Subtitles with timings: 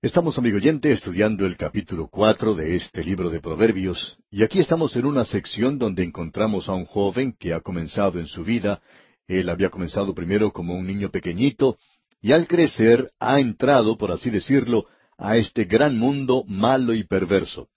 [0.00, 4.94] Estamos, amigo oyente, estudiando el capítulo cuatro de este libro de Proverbios, y aquí estamos
[4.94, 8.80] en una sección donde encontramos a un joven que ha comenzado en su vida,
[9.26, 11.78] él había comenzado primero como un niño pequeñito,
[12.22, 17.68] y al crecer ha entrado, por así decirlo, a este gran mundo malo y perverso.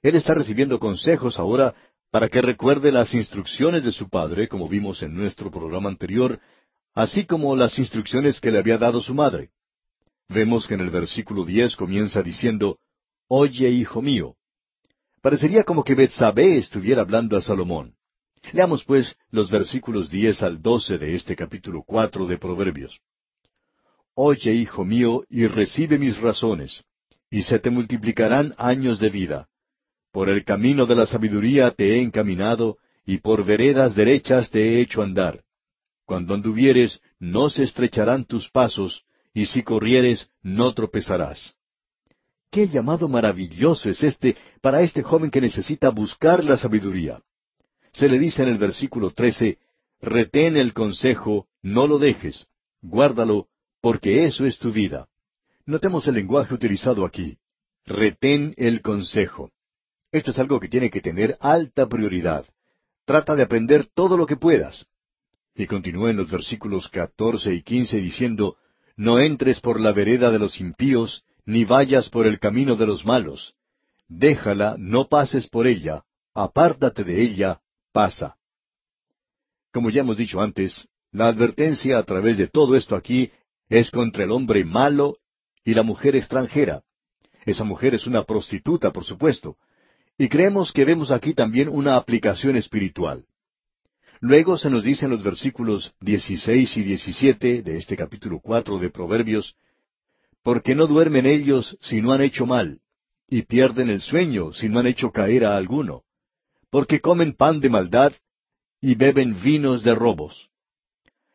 [0.00, 1.74] Él está recibiendo consejos ahora
[2.10, 6.40] para que recuerde las instrucciones de su padre, como vimos en nuestro programa anterior,
[6.94, 9.50] así como las instrucciones que le había dado su madre.
[10.28, 12.78] Vemos que en el versículo diez comienza diciendo,
[13.28, 14.36] Oye, hijo mío.
[15.22, 17.94] Parecería como que Betsabé estuviera hablando a Salomón.
[18.52, 23.00] Leamos pues los versículos diez al doce de este capítulo cuatro de Proverbios.
[24.14, 26.84] Oye, hijo mío, y recibe mis razones,
[27.30, 29.48] y se te multiplicarán años de vida.
[30.10, 34.80] Por el camino de la sabiduría te he encaminado, y por veredas derechas te he
[34.80, 35.42] hecho andar.
[36.04, 39.04] Cuando anduvieres, no se estrecharán tus pasos,
[39.34, 41.56] y si corrieres, no tropezarás.
[42.50, 47.22] Qué llamado maravilloso es este para este joven que necesita buscar la sabiduría.
[47.92, 49.58] Se le dice en el versículo trece,
[50.00, 52.46] retén el consejo, no lo dejes,
[52.82, 53.48] guárdalo,
[53.80, 55.08] porque eso es tu vida.
[55.64, 57.38] Notemos el lenguaje utilizado aquí.
[57.84, 59.50] Retén el consejo.
[60.10, 62.44] Esto es algo que tiene que tener alta prioridad.
[63.04, 64.86] Trata de aprender todo lo que puedas.
[65.54, 68.56] Y continúa en los versículos catorce y quince diciendo,
[68.96, 73.04] no entres por la vereda de los impíos, ni vayas por el camino de los
[73.04, 73.54] malos.
[74.08, 76.04] Déjala, no pases por ella,
[76.34, 77.60] apártate de ella,
[77.92, 78.36] pasa.
[79.72, 83.30] Como ya hemos dicho antes, la advertencia a través de todo esto aquí
[83.68, 85.18] es contra el hombre malo
[85.64, 86.82] y la mujer extranjera.
[87.44, 89.56] Esa mujer es una prostituta, por supuesto.
[90.18, 93.24] Y creemos que vemos aquí también una aplicación espiritual.
[94.22, 98.88] Luego se nos dice en los versículos 16 y 17 de este capítulo 4 de
[98.88, 99.56] Proverbios,
[100.44, 102.80] porque no duermen ellos si no han hecho mal,
[103.28, 106.04] y pierden el sueño si no han hecho caer a alguno,
[106.70, 108.12] porque comen pan de maldad
[108.80, 110.50] y beben vinos de robos.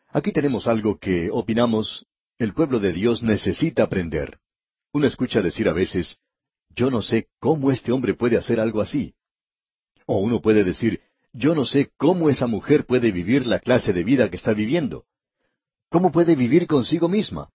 [0.07, 2.07] Aquí tenemos algo que, opinamos,
[2.39, 4.39] el pueblo de Dios necesita aprender.
[4.93, 6.19] Uno escucha decir a veces,
[6.69, 9.13] yo no sé cómo este hombre puede hacer algo así.
[10.05, 11.01] O uno puede decir,
[11.37, 15.05] yo no sé cómo esa mujer puede vivir la clase de vida que está viviendo.
[15.89, 17.49] ¿Cómo puede vivir consigo misma?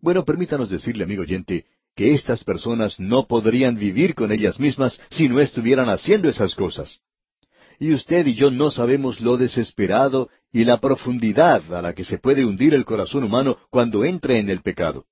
[0.00, 1.66] Bueno, permítanos decirle, amigo oyente,
[1.96, 7.00] que estas personas no podrían vivir con ellas mismas si no estuvieran haciendo esas cosas.
[7.80, 12.18] Y usted y yo no sabemos lo desesperado y la profundidad a la que se
[12.18, 15.06] puede hundir el corazón humano cuando entra en el pecado.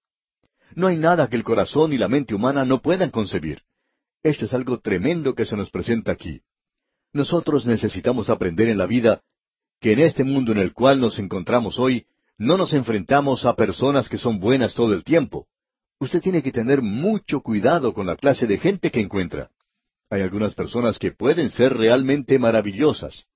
[0.77, 3.63] No hay nada que el corazón y la mente humana no puedan concebir.
[4.23, 6.41] Esto es algo tremendo que se nos presenta aquí.
[7.15, 9.23] Nosotros necesitamos aprender en la vida
[9.81, 12.07] que en este mundo en el cual nos encontramos hoy,
[12.39, 15.47] no nos enfrentamos a personas que son buenas todo el tiempo.
[16.01, 19.51] Usted tiene que tener mucho cuidado con la clase de gente que encuentra.
[20.11, 23.27] Hay algunas personas que pueden ser realmente maravillosas.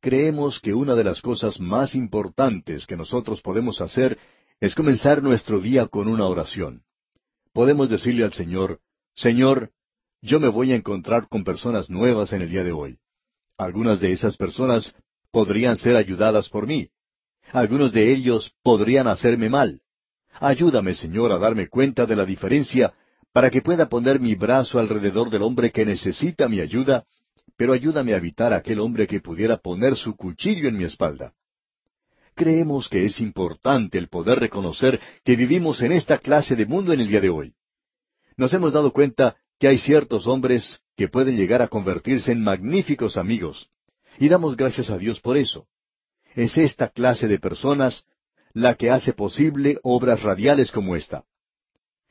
[0.00, 4.18] Creemos que una de las cosas más importantes que nosotros podemos hacer
[4.60, 6.84] es comenzar nuestro día con una oración.
[7.52, 8.80] Podemos decirle al Señor,
[9.14, 9.72] Señor,
[10.20, 12.98] yo me voy a encontrar con personas nuevas en el día de hoy.
[13.56, 14.94] Algunas de esas personas
[15.30, 16.88] podrían ser ayudadas por mí.
[17.52, 19.80] Algunos de ellos podrían hacerme mal.
[20.40, 22.94] Ayúdame, Señor, a darme cuenta de la diferencia
[23.32, 27.04] para que pueda poner mi brazo alrededor del hombre que necesita mi ayuda,
[27.56, 31.32] pero ayúdame a evitar a aquel hombre que pudiera poner su cuchillo en mi espalda.
[32.34, 37.00] Creemos que es importante el poder reconocer que vivimos en esta clase de mundo en
[37.00, 37.54] el día de hoy.
[38.36, 43.16] Nos hemos dado cuenta que hay ciertos hombres que pueden llegar a convertirse en magníficos
[43.16, 43.68] amigos,
[44.18, 45.66] y damos gracias a Dios por eso.
[46.34, 48.04] Es esta clase de personas
[48.52, 51.24] la que hace posible obras radiales como esta.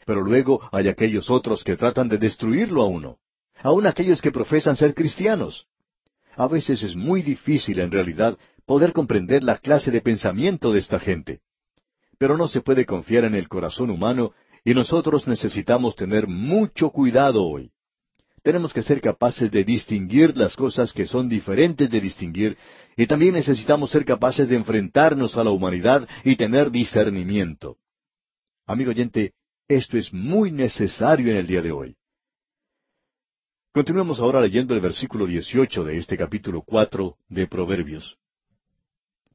[0.05, 3.17] Pero luego hay aquellos otros que tratan de destruirlo a uno,
[3.61, 5.67] aun aquellos que profesan ser cristianos.
[6.35, 10.99] A veces es muy difícil en realidad poder comprender la clase de pensamiento de esta
[10.99, 11.41] gente.
[12.17, 14.33] Pero no se puede confiar en el corazón humano
[14.67, 17.71] y nosotros necesitamos tener mucho cuidado hoy.
[18.43, 22.57] Tenemos que ser capaces de distinguir las cosas que son diferentes de distinguir
[22.97, 27.77] y también necesitamos ser capaces de enfrentarnos a la humanidad y tener discernimiento.
[28.65, 29.35] Amigo oyente,
[29.69, 31.95] esto es muy necesario en el día de hoy.
[33.71, 38.17] Continuemos ahora leyendo el versículo 18 de este capítulo 4 de Proverbios.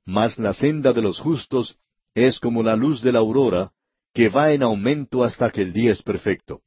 [0.05, 1.79] Mas la senda de los justos
[2.15, 3.73] es como la luz de la aurora,
[4.13, 6.63] que va en aumento hasta que el día es perfecto.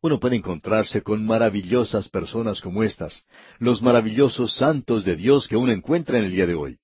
[0.00, 3.24] Uno puede encontrarse con maravillosas personas como estas,
[3.58, 6.78] los maravillosos santos de Dios que uno encuentra en el día de hoy.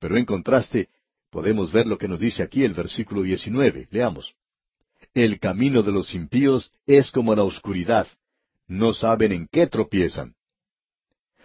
[0.00, 0.88] Pero en contraste,
[1.30, 3.88] podemos ver lo que nos dice aquí el versículo 19.
[3.90, 4.34] Leamos.
[5.14, 8.08] el camino de los impíos es como la oscuridad.
[8.66, 10.34] No saben en qué tropiezan.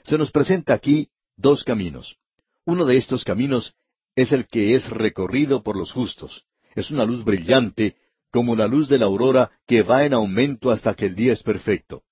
[0.03, 2.17] Se nos presenta aquí dos caminos.
[2.65, 3.75] Uno de estos caminos
[4.15, 6.45] es el que es recorrido por los justos.
[6.75, 7.95] Es una luz brillante,
[8.31, 11.43] como la luz de la aurora que va en aumento hasta que el día es
[11.43, 12.03] perfecto.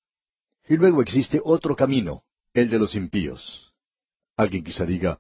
[0.68, 2.24] Y luego existe otro camino,
[2.54, 3.74] el de los impíos.
[4.38, 5.20] Alguien quizá diga,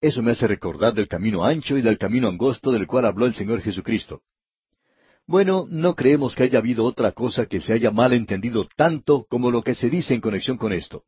[0.00, 3.34] eso me hace recordar del camino ancho y del camino angosto del cual habló el
[3.34, 4.22] Señor Jesucristo.
[5.26, 9.50] Bueno, no creemos que haya habido otra cosa que se haya mal entendido tanto como
[9.50, 11.04] lo que se dice en conexión con esto.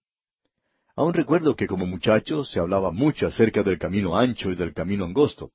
[0.97, 5.05] Aún recuerdo que como muchacho se hablaba mucho acerca del camino ancho y del camino
[5.05, 5.51] angosto.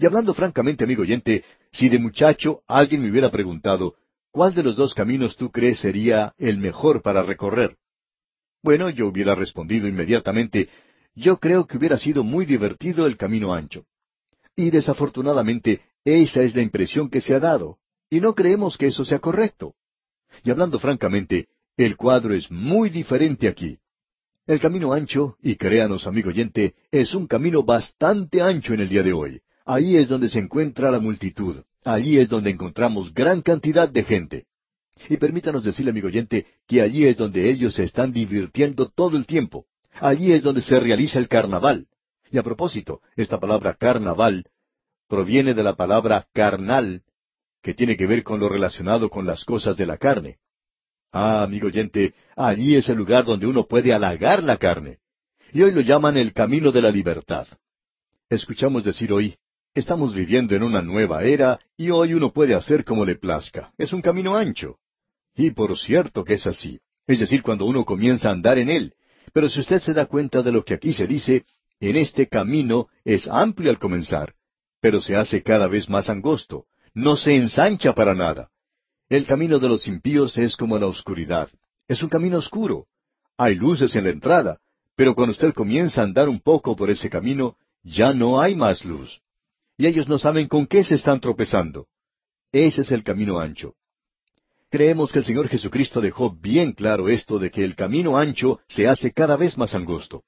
[0.00, 3.96] Y hablando francamente, amigo oyente, si de muchacho alguien me hubiera preguntado,
[4.30, 7.76] ¿cuál de los dos caminos tú crees sería el mejor para recorrer?
[8.62, 10.70] Bueno, yo hubiera respondido inmediatamente,
[11.14, 13.84] yo creo que hubiera sido muy divertido el camino ancho.
[14.56, 17.76] Y desafortunadamente, esa es la impresión que se ha dado,
[18.08, 19.74] y no creemos que eso sea correcto.
[20.42, 23.78] Y hablando francamente, el cuadro es muy diferente aquí.
[24.46, 29.02] El camino ancho, y créanos, amigo oyente, es un camino bastante ancho en el día
[29.02, 29.42] de hoy.
[29.72, 31.62] Ahí es donde se encuentra la multitud.
[31.84, 34.46] Allí es donde encontramos gran cantidad de gente.
[35.08, 39.26] Y permítanos decirle, amigo oyente, que allí es donde ellos se están divirtiendo todo el
[39.26, 39.66] tiempo.
[40.00, 41.86] Allí es donde se realiza el carnaval.
[42.32, 44.44] Y a propósito, esta palabra carnaval
[45.06, 47.04] proviene de la palabra carnal,
[47.62, 50.38] que tiene que ver con lo relacionado con las cosas de la carne.
[51.12, 54.98] Ah, amigo oyente, allí es el lugar donde uno puede halagar la carne.
[55.52, 57.46] Y hoy lo llaman el camino de la libertad.
[58.28, 59.36] Escuchamos decir hoy,
[59.74, 63.72] estamos viviendo en una nueva era y hoy uno puede hacer como le plazca.
[63.78, 64.78] Es un camino ancho.
[65.34, 66.80] Y por cierto que es así.
[67.06, 68.94] Es decir, cuando uno comienza a andar en él.
[69.32, 71.44] Pero si usted se da cuenta de lo que aquí se dice,
[71.78, 74.34] en este camino es amplio al comenzar,
[74.80, 78.50] pero se hace cada vez más angosto no se ensancha para nada.
[79.08, 81.48] El camino de los impíos es como la oscuridad.
[81.88, 82.86] Es un camino oscuro.
[83.36, 84.58] Hay luces en la entrada,
[84.96, 88.84] pero cuando usted comienza a andar un poco por ese camino, ya no hay más
[88.84, 89.20] luz.
[89.80, 91.86] Y ellos no saben con qué se están tropezando.
[92.52, 93.76] Ese es el camino ancho.
[94.68, 98.86] Creemos que el Señor Jesucristo dejó bien claro esto de que el camino ancho se
[98.86, 100.22] hace cada vez más angosto.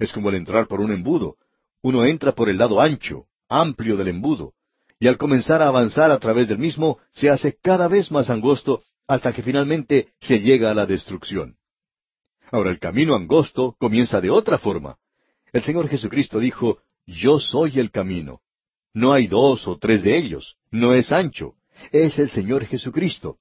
[0.00, 1.36] Es como el entrar por un embudo.
[1.80, 4.54] Uno entra por el lado ancho, amplio del embudo,
[4.98, 8.82] y al comenzar a avanzar a través del mismo se hace cada vez más angosto
[9.06, 11.54] hasta que finalmente se llega a la destrucción.
[12.50, 14.98] Ahora el camino angosto comienza de otra forma.
[15.52, 18.40] El Señor Jesucristo dijo, Yo soy el camino.
[18.94, 21.54] No hay dos o tres de ellos, no es ancho,
[21.92, 23.38] es el Señor Jesucristo.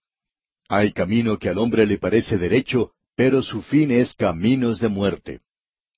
[0.70, 5.40] Hay camino que al hombre le parece derecho, pero su fin es caminos de muerte.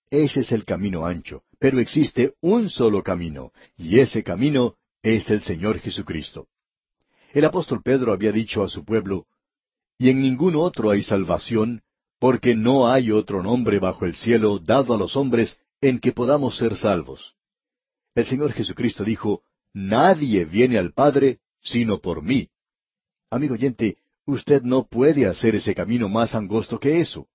[0.09, 5.41] Ese es el camino ancho, pero existe un solo camino, y ese camino es el
[5.41, 6.47] Señor Jesucristo.
[7.33, 9.25] El apóstol Pedro había dicho a su pueblo,
[9.97, 11.81] Y en ningún otro hay salvación,
[12.19, 16.57] porque no hay otro nombre bajo el cielo dado a los hombres en que podamos
[16.57, 17.35] ser salvos.
[18.19, 19.43] El Señor Jesucristo dijo,
[19.73, 22.49] Nadie viene al Padre sino por mí.
[23.29, 27.27] Amigo oyente, usted no puede hacer ese camino más angosto que eso.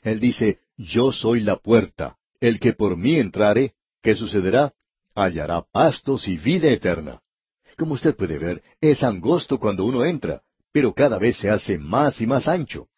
[0.00, 2.16] Él dice, Yo soy la puerta.
[2.40, 4.72] El que por mí entrare, ¿qué sucederá?
[5.14, 7.20] hallará pastos y vida eterna.
[7.76, 10.40] Como usted puede ver, es angosto cuando uno entra,
[10.72, 12.88] pero cada vez se hace más y más ancho.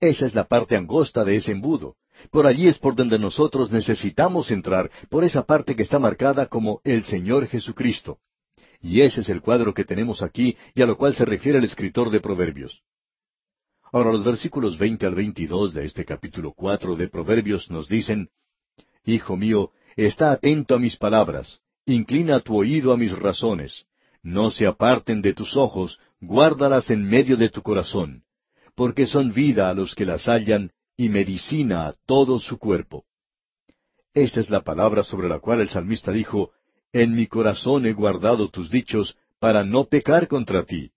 [0.00, 1.94] Esa es la parte angosta de ese embudo.
[2.30, 6.80] Por allí es por donde nosotros necesitamos entrar, por esa parte que está marcada como
[6.84, 8.18] el Señor Jesucristo.
[8.80, 11.64] Y ese es el cuadro que tenemos aquí y a lo cual se refiere el
[11.64, 12.82] escritor de Proverbios.
[13.92, 18.28] Ahora los versículos veinte al veintidós de este capítulo cuatro de Proverbios nos dicen,
[19.04, 23.84] Hijo mío, Está atento a mis palabras, inclina tu oído a mis razones.
[24.22, 28.22] No se aparten de tus ojos, guárdalas en medio de tu corazón,
[28.74, 30.70] porque son vida a los que las hallan
[31.00, 33.06] y medicina a todo su cuerpo.
[34.12, 36.50] Esta es la palabra sobre la cual el salmista dijo,
[36.92, 40.92] En mi corazón he guardado tus dichos para no pecar contra ti.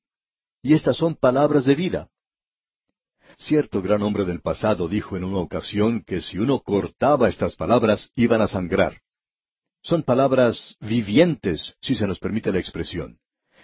[0.61, 2.09] Y estas son palabras de vida.
[3.37, 8.11] Cierto gran hombre del pasado dijo en una ocasión que si uno cortaba estas palabras
[8.13, 8.99] iban a sangrar.
[9.83, 13.19] Son palabras vivientes, si se nos permite la expresión.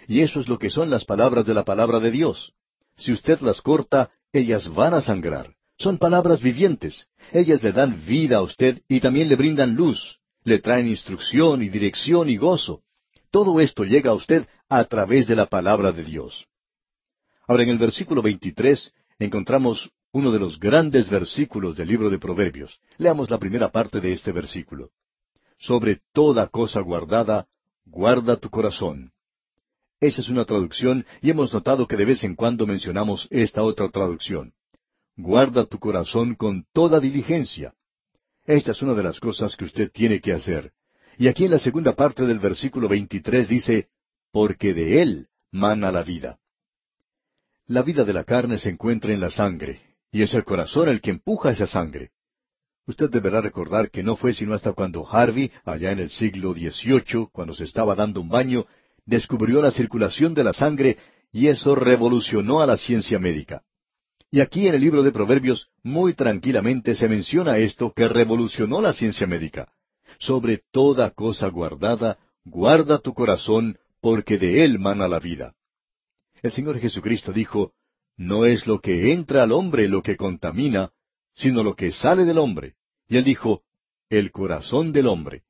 [0.08, 2.54] Y eso es lo que son las palabras de la palabra de Dios.
[2.96, 5.59] Si usted las corta, ellas van a sangrar.
[5.80, 7.06] Son palabras vivientes.
[7.32, 10.18] Ellas le dan vida a usted y también le brindan luz.
[10.44, 12.82] Le traen instrucción y dirección y gozo.
[13.30, 16.46] Todo esto llega a usted a través de la palabra de Dios.
[17.48, 22.78] Ahora en el versículo 23 encontramos uno de los grandes versículos del libro de Proverbios.
[22.98, 24.90] Leamos la primera parte de este versículo.
[25.58, 27.46] Sobre toda cosa guardada,
[27.86, 29.12] guarda tu corazón.
[29.98, 33.88] Esa es una traducción y hemos notado que de vez en cuando mencionamos esta otra
[33.88, 34.52] traducción.
[35.22, 37.74] Guarda tu corazón con toda diligencia.
[38.46, 40.72] Esta es una de las cosas que usted tiene que hacer.
[41.18, 43.88] Y aquí en la segunda parte del versículo 23 dice,
[44.32, 46.38] porque de él mana la vida.
[47.66, 51.02] La vida de la carne se encuentra en la sangre, y es el corazón el
[51.02, 52.12] que empuja esa sangre.
[52.86, 57.28] Usted deberá recordar que no fue sino hasta cuando Harvey, allá en el siglo XVIII,
[57.30, 58.64] cuando se estaba dando un baño,
[59.04, 60.96] descubrió la circulación de la sangre
[61.30, 63.62] y eso revolucionó a la ciencia médica.
[64.30, 68.92] Y aquí en el libro de Proverbios muy tranquilamente se menciona esto que revolucionó la
[68.92, 69.72] ciencia médica.
[70.18, 75.54] Sobre toda cosa guardada, guarda tu corazón, porque de él mana la vida.
[76.42, 77.72] El Señor Jesucristo dijo,
[78.16, 80.90] No es lo que entra al hombre lo que contamina,
[81.34, 82.74] sino lo que sale del hombre.
[83.08, 83.62] Y él dijo,
[84.08, 85.42] El corazón del hombre.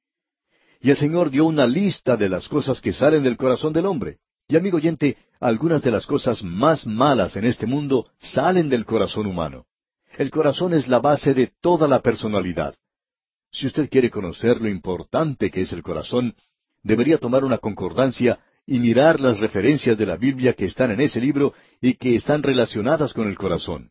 [0.80, 4.18] Y el Señor dio una lista de las cosas que salen del corazón del hombre.
[4.48, 9.26] Y amigo oyente, algunas de las cosas más malas en este mundo salen del corazón
[9.26, 9.64] humano.
[10.18, 12.74] El corazón es la base de toda la personalidad.
[13.50, 16.36] Si usted quiere conocer lo importante que es el corazón,
[16.82, 21.20] debería tomar una concordancia y mirar las referencias de la Biblia que están en ese
[21.20, 23.90] libro y que están relacionadas con el corazón.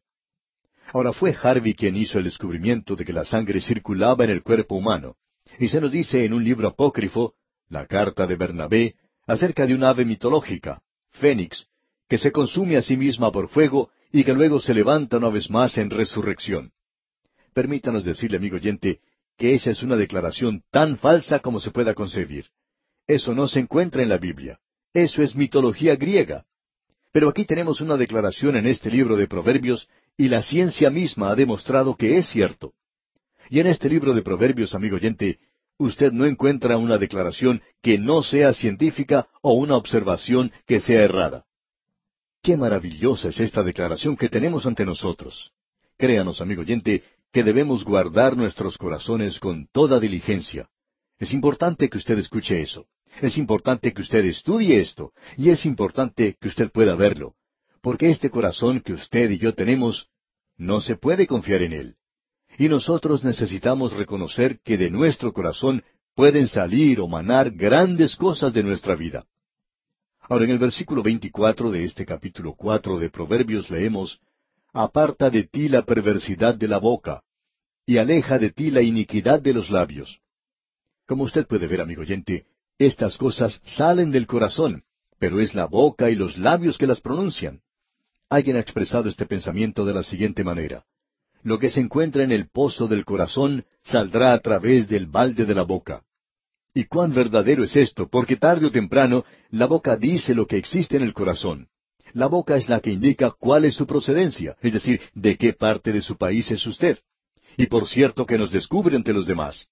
[0.94, 4.75] Ahora fue Harvey quien hizo el descubrimiento de que la sangre circulaba en el cuerpo
[4.75, 5.15] humano.
[5.60, 7.34] Y se nos dice en un libro apócrifo,
[7.70, 8.96] la carta de Bernabé,
[9.27, 10.82] acerca de un ave mitológica,
[11.19, 11.67] Fénix,
[12.09, 15.49] que se consume a sí misma por fuego y que luego se levanta una vez
[15.49, 16.71] más en resurrección.
[17.53, 18.99] Permítanos decirle, amigo oyente,
[19.38, 22.47] que esa es una declaración tan falsa como se pueda concebir.
[23.07, 24.59] Eso no se encuentra en la Biblia.
[24.93, 26.45] Eso es mitología griega.
[27.11, 31.35] Pero aquí tenemos una declaración en este libro de Proverbios y la ciencia misma ha
[31.35, 32.73] demostrado que es cierto.
[33.49, 35.39] Y en este libro de Proverbios, amigo oyente,
[35.79, 41.45] usted no encuentra una declaración que no sea científica o una observación que sea errada.
[42.43, 45.51] Qué maravillosa es esta declaración que tenemos ante nosotros.
[45.98, 50.69] Créanos, amigo oyente, que debemos guardar nuestros corazones con toda diligencia.
[51.17, 52.88] Es importante que usted escuche eso.
[53.21, 57.36] Es importante que usted estudie esto y es importante que usted pueda verlo,
[57.81, 60.07] porque este corazón que usted y yo tenemos,
[60.57, 61.95] no se puede confiar en él.
[62.60, 65.82] Y nosotros necesitamos reconocer que de nuestro corazón
[66.13, 69.24] pueden salir o manar grandes cosas de nuestra vida.
[70.20, 74.20] Ahora en el versículo 24 de este capítulo 4 de Proverbios leemos,
[74.74, 77.24] Aparta de ti la perversidad de la boca,
[77.86, 80.20] y aleja de ti la iniquidad de los labios.
[81.08, 82.46] Como usted puede ver, amigo oyente,
[82.78, 84.84] estas cosas salen del corazón,
[85.18, 87.62] pero es la boca y los labios que las pronuncian.
[88.28, 90.84] Alguien ha expresado este pensamiento de la siguiente manera.
[91.43, 95.55] Lo que se encuentra en el pozo del corazón saldrá a través del balde de
[95.55, 96.03] la boca.
[96.74, 100.98] Y cuán verdadero es esto, porque tarde o temprano la boca dice lo que existe
[100.98, 101.67] en el corazón.
[102.13, 105.91] La boca es la que indica cuál es su procedencia, es decir, de qué parte
[105.91, 107.00] de su país es usted.
[107.58, 109.67] Y por cierto que nos descubre ante los demás.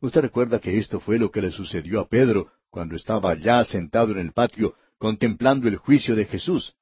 [0.00, 4.12] Usted recuerda que esto fue lo que le sucedió a Pedro cuando estaba ya sentado
[4.12, 6.74] en el patio contemplando el juicio de Jesús.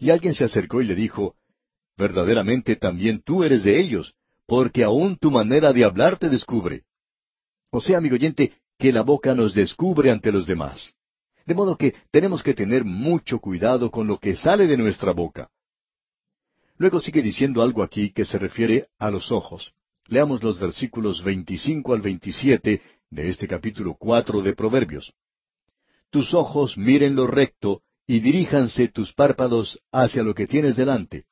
[0.00, 1.36] Y alguien se acercó y le dijo,
[1.96, 4.14] Verdaderamente también tú eres de ellos,
[4.46, 6.84] porque aún tu manera de hablar te descubre.
[7.70, 10.94] O sea, amigo oyente, que la boca nos descubre ante los demás.
[11.46, 15.50] De modo que tenemos que tener mucho cuidado con lo que sale de nuestra boca.
[16.76, 19.72] Luego sigue diciendo algo aquí que se refiere a los ojos.
[20.06, 25.12] Leamos los versículos 25 al 27 de este capítulo 4 de Proverbios.
[26.10, 31.24] Tus ojos miren lo recto y diríjanse tus párpados hacia lo que tienes delante.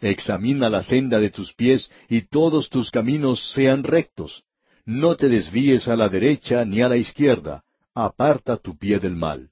[0.00, 4.44] Examina la senda de tus pies y todos tus caminos sean rectos.
[4.86, 7.64] No te desvíes a la derecha ni a la izquierda.
[7.94, 9.50] Aparta tu pie del mal.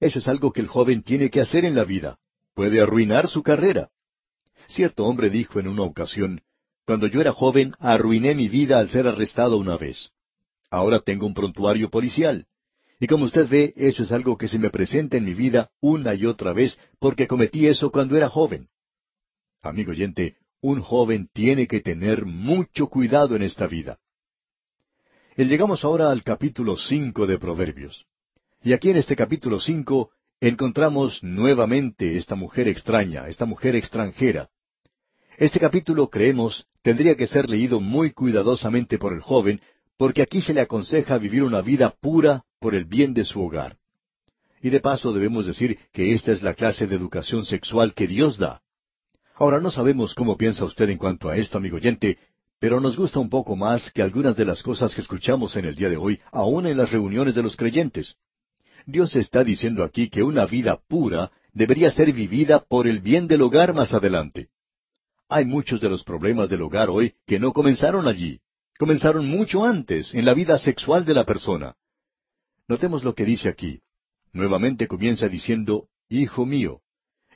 [0.00, 2.18] Eso es algo que el joven tiene que hacer en la vida.
[2.54, 3.90] Puede arruinar su carrera.
[4.66, 6.40] Cierto hombre dijo en una ocasión,
[6.86, 10.10] cuando yo era joven, arruiné mi vida al ser arrestado una vez.
[10.70, 12.46] Ahora tengo un prontuario policial.
[12.98, 16.14] Y como usted ve, eso es algo que se me presenta en mi vida una
[16.14, 18.68] y otra vez porque cometí eso cuando era joven.
[19.62, 23.98] Amigo oyente, un joven tiene que tener mucho cuidado en esta vida.
[25.36, 28.06] Y llegamos ahora al capítulo cinco de Proverbios.
[28.62, 30.10] Y aquí en este capítulo cinco
[30.40, 34.48] encontramos nuevamente esta mujer extraña, esta mujer extranjera.
[35.36, 39.60] Este capítulo, creemos, tendría que ser leído muy cuidadosamente por el joven,
[39.96, 43.76] porque aquí se le aconseja vivir una vida pura por el bien de su hogar.
[44.62, 48.38] Y de paso debemos decir que esta es la clase de educación sexual que Dios
[48.38, 48.62] da.
[49.38, 52.18] Ahora no sabemos cómo piensa usted en cuanto a esto, amigo oyente,
[52.58, 55.76] pero nos gusta un poco más que algunas de las cosas que escuchamos en el
[55.76, 58.16] día de hoy, aún en las reuniones de los creyentes.
[58.84, 63.42] Dios está diciendo aquí que una vida pura debería ser vivida por el bien del
[63.42, 64.48] hogar más adelante.
[65.28, 68.40] Hay muchos de los problemas del hogar hoy que no comenzaron allí,
[68.76, 71.76] comenzaron mucho antes, en la vida sexual de la persona.
[72.66, 73.82] Notemos lo que dice aquí.
[74.32, 76.80] Nuevamente comienza diciendo, Hijo mío.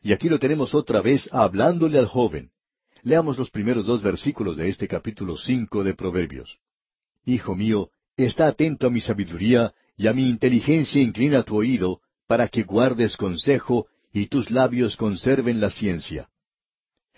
[0.03, 2.51] Y aquí lo tenemos otra vez hablándole al joven.
[3.03, 6.59] Leamos los primeros dos versículos de este capítulo cinco de Proverbios.
[7.25, 12.49] Hijo mío, está atento a mi sabiduría, y a mi inteligencia inclina tu oído, para
[12.49, 16.29] que guardes consejo, y tus labios conserven la ciencia.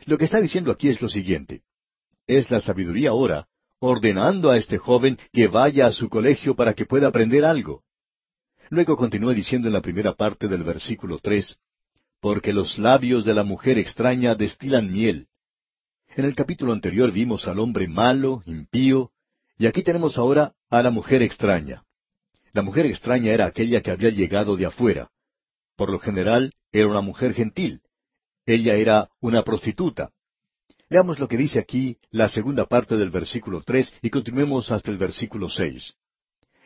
[0.05, 1.62] Lo que está diciendo aquí es lo siguiente.
[2.26, 3.49] Es la sabiduría ahora,
[3.79, 7.83] ordenando a este joven que vaya a su colegio para que pueda aprender algo.
[8.71, 11.59] Luego continúa diciendo en la primera parte del versículo tres,
[12.25, 15.26] porque los labios de la mujer extraña destilan miel.
[16.16, 19.11] En el capítulo anterior vimos al hombre malo, impío,
[19.59, 21.85] y aquí tenemos ahora a la mujer extraña.
[22.54, 25.11] La mujer extraña era aquella que había llegado de afuera.
[25.76, 27.83] Por lo general, era una mujer gentil.
[28.47, 30.11] Ella era una prostituta.
[30.88, 34.97] Veamos lo que dice aquí la segunda parte del versículo tres y continuemos hasta el
[34.97, 35.93] versículo seis.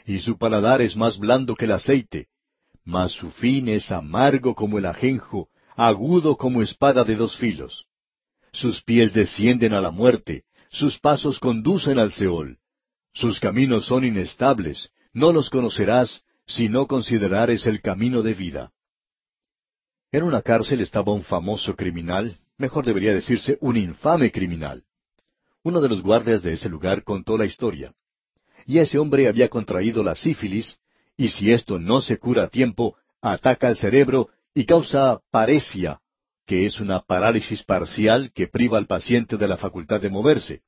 [0.07, 2.29] Y su paladar es más blando que el aceite,
[2.89, 7.85] mas su fin es amargo como el ajenjo, agudo como espada de dos filos.
[8.51, 12.57] Sus pies descienden a la muerte, sus pasos conducen al Seol.
[13.13, 18.73] Sus caminos son inestables, no los conocerás si no considerares el camino de vida.
[20.11, 24.83] En una cárcel estaba un famoso criminal, mejor debería decirse un infame criminal.
[25.63, 27.93] Uno de los guardias de ese lugar contó la historia.
[28.65, 30.79] Y ese hombre había contraído la sífilis,
[31.19, 36.01] y si esto no se cura a tiempo, ataca al cerebro y causa paresia,
[36.47, 40.63] que es una parálisis parcial que priva al paciente de la facultad de moverse,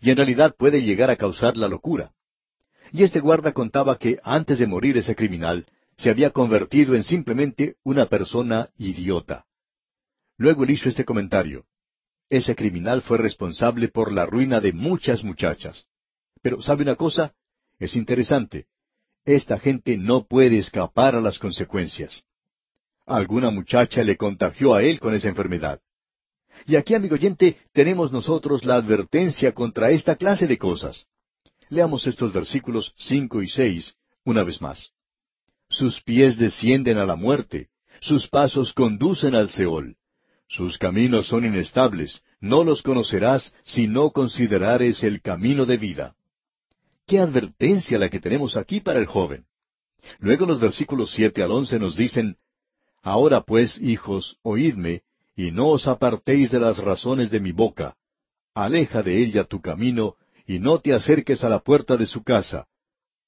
[0.00, 2.12] y en realidad puede llegar a causar la locura.
[2.90, 5.66] Y este guarda contaba que antes de morir ese criminal,
[5.96, 9.46] se había convertido en simplemente una persona idiota.
[10.36, 11.64] Luego él hizo este comentario.
[12.28, 15.86] Ese criminal fue responsable por la ruina de muchas muchachas.
[16.42, 17.34] Pero ¿sabe una cosa?
[17.78, 18.66] Es interesante.
[19.24, 22.24] Esta gente no puede escapar a las consecuencias.
[23.06, 25.80] Alguna muchacha le contagió a él con esa enfermedad.
[26.66, 31.06] Y aquí, amigo oyente, tenemos nosotros la advertencia contra esta clase de cosas.
[31.68, 34.90] Leamos estos versículos cinco y seis una vez más.
[35.68, 37.68] Sus pies descienden a la muerte,
[38.00, 39.96] sus pasos conducen al Seol.
[40.48, 46.14] Sus caminos son inestables, no los conocerás si no considerares el camino de vida.
[47.06, 49.44] Qué advertencia la que tenemos aquí para el joven.
[50.18, 52.36] Luego los versículos siete al once nos dicen,
[53.02, 55.02] Ahora pues, hijos, oídme,
[55.34, 57.96] y no os apartéis de las razones de mi boca.
[58.54, 62.66] Aleja de ella tu camino, y no te acerques a la puerta de su casa,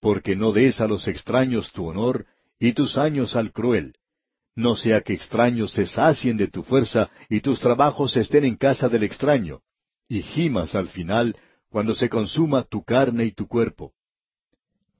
[0.00, 2.26] porque no des a los extraños tu honor,
[2.60, 3.94] y tus años al cruel.
[4.54, 8.88] No sea que extraños se sacien de tu fuerza y tus trabajos estén en casa
[8.88, 9.62] del extraño,
[10.08, 11.36] y gimas al final
[11.74, 13.94] cuando se consuma tu carne y tu cuerpo.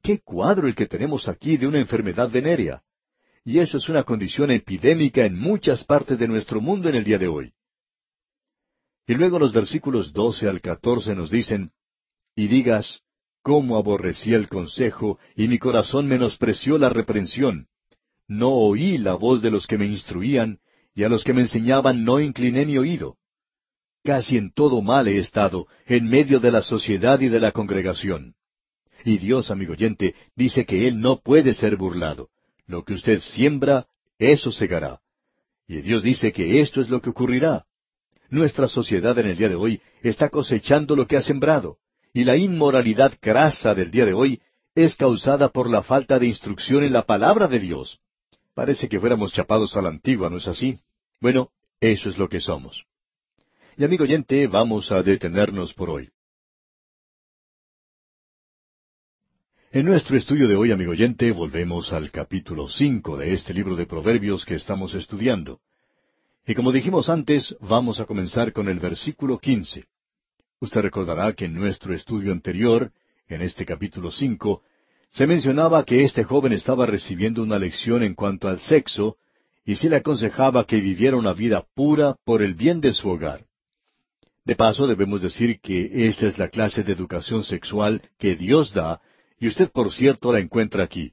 [0.02, 2.82] Qué cuadro el que tenemos aquí de una enfermedad venérea.
[3.44, 7.16] Y eso es una condición epidémica en muchas partes de nuestro mundo en el día
[7.16, 7.52] de hoy.
[9.06, 11.70] Y luego los versículos doce al catorce nos dicen,
[12.34, 13.02] y digas,
[13.40, 17.68] cómo aborrecí el consejo, y mi corazón menospreció la reprensión.
[18.26, 20.58] No oí la voz de los que me instruían,
[20.92, 23.16] y a los que me enseñaban no incliné mi oído.
[24.04, 28.34] Casi en todo mal he estado, en medio de la sociedad y de la congregación.
[29.04, 32.28] Y Dios, amigo oyente, dice que Él no puede ser burlado.
[32.66, 33.86] Lo que usted siembra,
[34.18, 35.00] eso segará.
[35.66, 37.64] Y Dios dice que esto es lo que ocurrirá.
[38.30, 41.78] Nuestra sociedad en el día de hoy está cosechando lo que ha sembrado
[42.14, 44.40] y la inmoralidad grasa del día de hoy
[44.76, 47.98] es causada por la falta de instrucción en la palabra de Dios.
[48.54, 50.78] Parece que fuéramos chapados a la antigua, ¿no es así?
[51.20, 52.86] Bueno, eso es lo que somos.
[53.76, 56.08] Y amigo oyente, vamos a detenernos por hoy.
[59.72, 63.86] En nuestro estudio de hoy, amigo oyente, volvemos al capítulo cinco de este libro de
[63.86, 65.58] Proverbios que estamos estudiando.
[66.46, 69.86] Y como dijimos antes, vamos a comenzar con el versículo quince.
[70.60, 72.92] Usted recordará que en nuestro estudio anterior,
[73.26, 74.62] en este capítulo cinco,
[75.10, 79.16] se mencionaba que este joven estaba recibiendo una lección en cuanto al sexo,
[79.64, 83.46] y se le aconsejaba que viviera una vida pura por el bien de su hogar.
[84.44, 89.00] De paso, debemos decir que esta es la clase de educación sexual que Dios da,
[89.38, 91.12] y usted por cierto la encuentra aquí.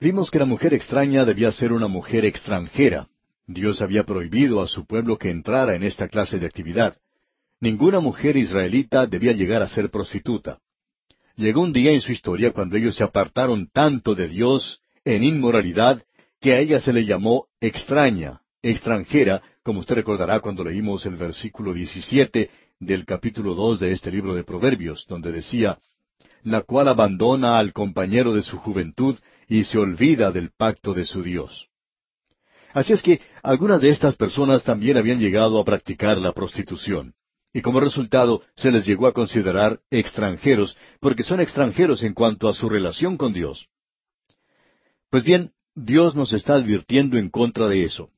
[0.00, 3.08] Vimos que la mujer extraña debía ser una mujer extranjera.
[3.46, 6.96] Dios había prohibido a su pueblo que entrara en esta clase de actividad.
[7.60, 10.60] Ninguna mujer israelita debía llegar a ser prostituta.
[11.34, 16.04] Llegó un día en su historia cuando ellos se apartaron tanto de Dios en inmoralidad
[16.40, 21.72] que a ella se le llamó extraña, extranjera, como usted recordará cuando leímos el versículo
[21.72, 25.78] 17 del capítulo dos de este libro de Proverbios, donde decía,
[26.42, 29.16] la cual abandona al compañero de su juventud
[29.48, 31.68] y se olvida del pacto de su Dios.
[32.72, 37.14] Así es que algunas de estas personas también habían llegado a practicar la prostitución,
[37.52, 42.54] y como resultado se les llegó a considerar extranjeros, porque son extranjeros en cuanto a
[42.54, 43.68] su relación con Dios.
[45.10, 48.10] Pues bien, Dios nos está advirtiendo en contra de eso.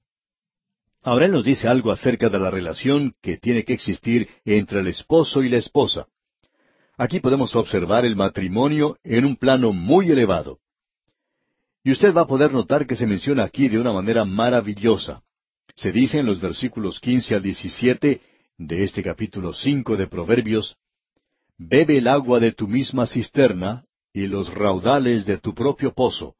[1.02, 4.88] Ahora Él nos dice algo acerca de la relación que tiene que existir entre el
[4.88, 6.06] esposo y la esposa.
[6.96, 10.58] Aquí podemos observar el matrimonio en un plano muy elevado.
[11.82, 15.22] Y usted va a poder notar que se menciona aquí de una manera maravillosa.
[15.74, 18.20] Se dice en los versículos quince al diecisiete
[18.58, 20.76] de este capítulo cinco de Proverbios,
[21.56, 26.34] Bebe el agua de tu misma cisterna y los raudales de tu propio pozo.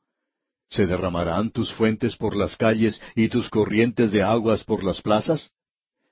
[0.70, 5.50] ¿Se derramarán tus fuentes por las calles y tus corrientes de aguas por las plazas?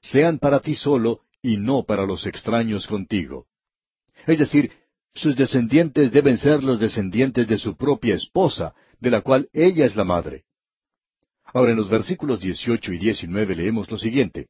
[0.02, 3.46] Sean para ti solo y no para los extraños contigo.
[4.26, 4.72] Es decir,
[5.14, 9.94] sus descendientes deben ser los descendientes de su propia esposa, de la cual ella es
[9.94, 10.44] la madre.
[11.44, 14.48] Ahora en los versículos 18 y 19 leemos lo siguiente.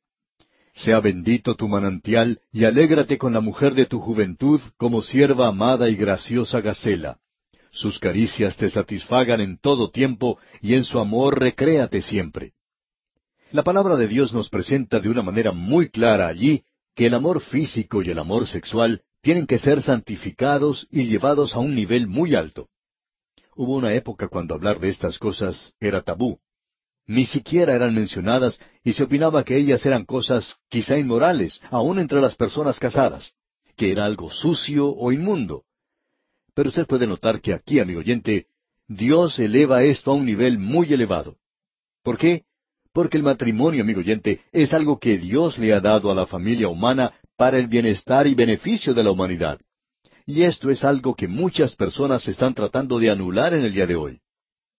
[0.72, 5.90] Sea bendito tu manantial, y alégrate con la mujer de tu juventud como sierva amada
[5.90, 7.18] y graciosa Gacela.
[7.70, 12.52] Sus caricias te satisfagan en todo tiempo, y en su amor recréate siempre.
[13.50, 17.40] La palabra de Dios nos presenta de una manera muy clara allí que el amor
[17.40, 22.34] físico y el amor sexual tienen que ser santificados y llevados a un nivel muy
[22.34, 22.68] alto.
[23.56, 26.38] Hubo una época cuando hablar de estas cosas era tabú.
[27.06, 32.20] Ni siquiera eran mencionadas y se opinaba que ellas eran cosas quizá inmorales, aun entre
[32.20, 33.32] las personas casadas,
[33.76, 35.64] que era algo sucio o inmundo.
[36.58, 38.46] Pero usted puede notar que aquí, amigo oyente,
[38.88, 41.36] Dios eleva esto a un nivel muy elevado.
[42.02, 42.46] ¿Por qué?
[42.92, 46.66] Porque el matrimonio, amigo oyente, es algo que Dios le ha dado a la familia
[46.66, 49.60] humana para el bienestar y beneficio de la humanidad.
[50.26, 53.94] Y esto es algo que muchas personas están tratando de anular en el día de
[53.94, 54.18] hoy.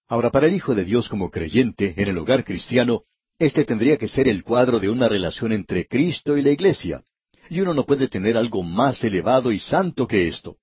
[0.10, 3.04] Ahora, para el Hijo de Dios como creyente en el hogar cristiano,
[3.38, 7.06] este tendría que ser el cuadro de una relación entre Cristo y la Iglesia.
[7.50, 10.58] Y uno no puede tener algo más elevado y santo que esto.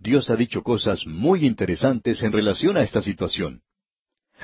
[0.00, 3.60] Dios ha dicho cosas muy interesantes en relación a esta situación.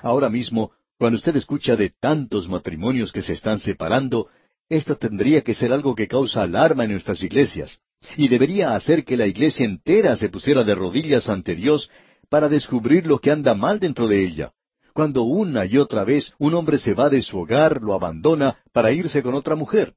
[0.02, 4.28] Ahora mismo, cuando usted escucha de tantos matrimonios que se están separando,
[4.68, 7.80] esto tendría que ser algo que causa alarma en nuestras iglesias,
[8.18, 11.90] y debería hacer que la iglesia entera se pusiera de rodillas ante Dios
[12.28, 14.52] para descubrir lo que anda mal dentro de ella.
[14.92, 18.92] Cuando una y otra vez un hombre se va de su hogar, lo abandona para
[18.92, 19.94] irse con otra mujer.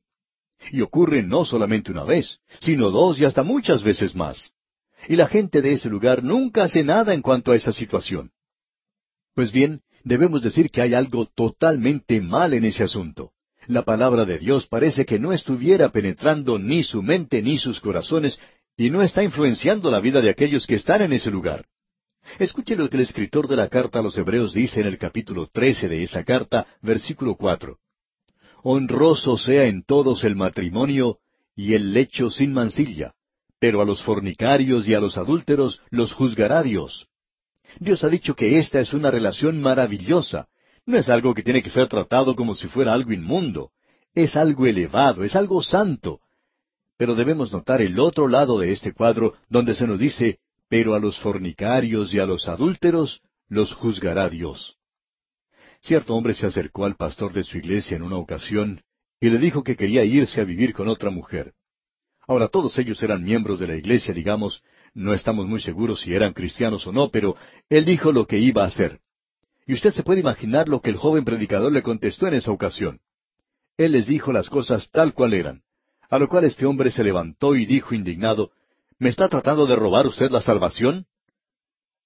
[0.72, 4.54] Y ocurre no solamente una vez, sino dos y hasta muchas veces más.
[5.08, 8.32] Y la gente de ese lugar nunca hace nada en cuanto a esa situación.
[9.34, 13.34] Pues bien, debemos decir que hay algo totalmente mal en ese asunto
[13.70, 18.40] la palabra de Dios parece que no estuviera penetrando ni su mente ni sus corazones
[18.76, 21.68] y no está influenciando la vida de aquellos que están en ese lugar.
[22.40, 25.48] Escuche lo que el escritor de la carta a los Hebreos dice en el capítulo
[25.54, 27.78] trece de esa carta, versículo cuatro.
[28.64, 31.20] Honroso sea en todos el matrimonio
[31.56, 33.14] y el lecho sin mancilla,
[33.60, 37.08] pero a los fornicarios y a los adúlteros los juzgará Dios.
[37.80, 40.48] Dios ha dicho que esta es una relación maravillosa,
[40.90, 43.72] no es algo que tiene que ser tratado como si fuera algo inmundo.
[44.16, 46.20] Es algo elevado, es algo santo.
[46.98, 51.00] Pero debemos notar el otro lado de este cuadro donde se nos dice, pero a
[51.00, 54.78] los fornicarios y a los adúlteros los juzgará Dios.
[55.82, 58.82] Cierto hombre se acercó al pastor de su iglesia en una ocasión
[59.22, 61.54] y le dijo que quería irse a vivir con otra mujer.
[62.30, 64.62] Ahora todos ellos eran miembros de la iglesia, digamos,
[64.94, 67.36] no estamos muy seguros si eran cristianos o no, pero
[67.70, 69.00] él dijo lo que iba a hacer.
[69.66, 73.00] Y usted se puede imaginar lo que el joven predicador le contestó en esa ocasión.
[73.78, 75.64] Él les dijo las cosas tal cual eran,
[76.08, 78.52] a lo cual este hombre se levantó y dijo indignado,
[79.00, 81.08] ¿Me está tratando de robar usted la salvación?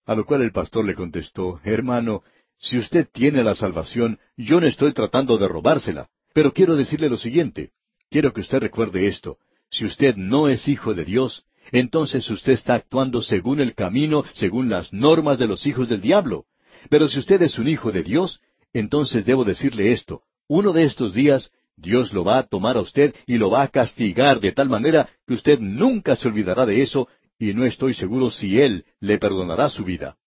[0.05, 2.23] A lo cual el pastor le contestó, Hermano,
[2.57, 7.17] si usted tiene la salvación, yo no estoy tratando de robársela, pero quiero decirle lo
[7.17, 7.71] siguiente,
[8.09, 9.37] quiero que usted recuerde esto,
[9.73, 14.69] si usted no es hijo de Dios, entonces usted está actuando según el camino, según
[14.69, 16.45] las normas de los hijos del diablo.
[16.89, 18.39] Pero si usted es un hijo de Dios,
[18.71, 20.21] entonces debo decirle esto.
[20.47, 23.67] Uno de estos días Dios lo va a tomar a usted y lo va a
[23.67, 27.07] castigar de tal manera que usted nunca se olvidará de eso
[27.39, 30.17] y no estoy seguro si Él le perdonará su vida.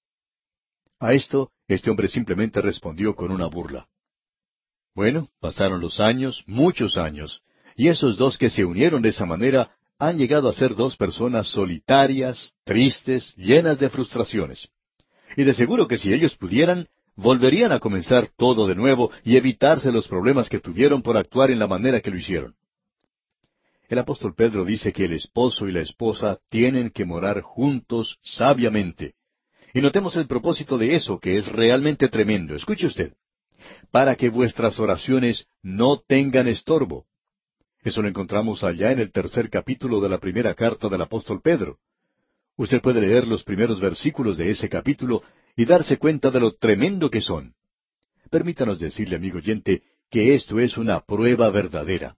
[0.98, 3.86] A esto, este hombre simplemente respondió con una burla.
[4.92, 7.42] Bueno, pasaron los años, muchos años,
[7.76, 11.48] y esos dos que se unieron de esa manera han llegado a ser dos personas
[11.48, 14.68] solitarias, tristes, llenas de frustraciones.
[15.36, 19.92] Y de seguro que si ellos pudieran, volverían a comenzar todo de nuevo y evitarse
[19.92, 22.54] los problemas que tuvieron por actuar en la manera que lo hicieron.
[23.88, 29.14] El apóstol Pedro dice que el esposo y la esposa tienen que morar juntos sabiamente.
[29.72, 32.54] Y notemos el propósito de eso, que es realmente tremendo.
[32.54, 33.12] Escuche usted.
[33.90, 37.06] Para que vuestras oraciones no tengan estorbo.
[37.86, 41.78] Eso lo encontramos allá en el tercer capítulo de la primera carta del apóstol Pedro.
[42.56, 45.22] Usted puede leer los primeros versículos de ese capítulo
[45.54, 47.54] y darse cuenta de lo tremendo que son.
[48.28, 52.16] Permítanos decirle, amigo oyente, que esto es una prueba verdadera.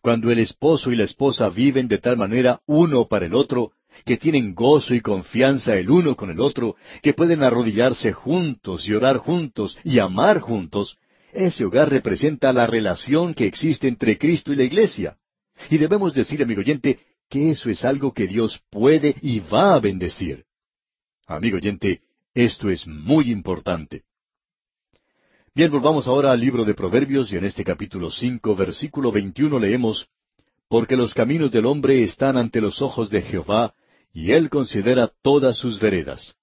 [0.00, 4.16] Cuando el esposo y la esposa viven de tal manera uno para el otro, que
[4.16, 9.18] tienen gozo y confianza el uno con el otro, que pueden arrodillarse juntos y orar
[9.18, 10.98] juntos y amar juntos,
[11.32, 15.16] ese hogar representa la relación que existe entre Cristo y la Iglesia.
[15.70, 19.80] Y debemos decir, amigo oyente, que eso es algo que Dios puede y va a
[19.80, 20.44] bendecir.
[21.26, 22.02] Amigo oyente,
[22.34, 24.04] esto es muy importante.
[25.54, 30.08] Bien, volvamos ahora al libro de Proverbios y en este capítulo cinco, versículo veintiuno leemos
[30.68, 33.74] Porque los caminos del hombre están ante los ojos de Jehová,
[34.12, 36.34] y él considera todas sus veredas.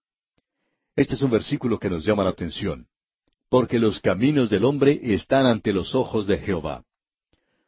[0.95, 2.87] Este es un versículo que nos llama la atención.
[3.53, 6.83] Porque los caminos del hombre están ante los ojos de Jehová.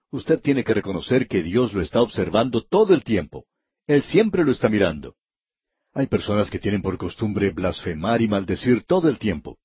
[0.09, 3.45] Usted tiene que reconocer que Dios lo está observando todo el tiempo.
[3.85, 5.13] Él siempre lo está mirando.
[5.93, 9.59] Hay personas que tienen por costumbre blasfemar y maldecir todo el tiempo.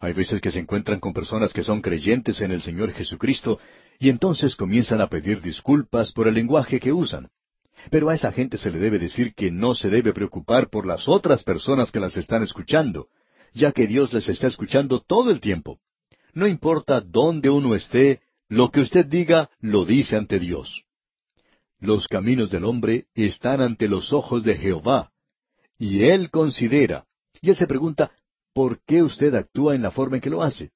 [0.00, 3.58] Hay veces que se encuentran con personas que son creyentes en el Señor Jesucristo
[3.98, 7.30] y entonces comienzan a pedir disculpas por el lenguaje que usan.
[7.90, 11.08] Pero a esa gente se le debe decir que no se debe preocupar por las
[11.08, 13.08] otras personas que las están escuchando,
[13.54, 15.78] ya que Dios les está escuchando todo el tiempo.
[16.34, 20.84] No importa dónde uno esté, lo que usted diga lo dice ante Dios.
[21.78, 25.12] Los caminos del hombre están ante los ojos de Jehová,
[25.78, 27.06] y Él considera,
[27.40, 28.12] y Él se pregunta,
[28.52, 30.72] ¿por qué usted actúa en la forma en que lo hace?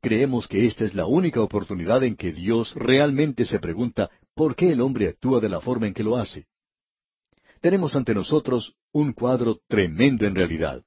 [0.00, 4.72] Creemos que esta es la única oportunidad en que Dios realmente se pregunta por qué
[4.72, 6.46] el hombre actúa de la forma en que lo hace.
[7.60, 10.84] Tenemos ante nosotros un cuadro tremendo en realidad.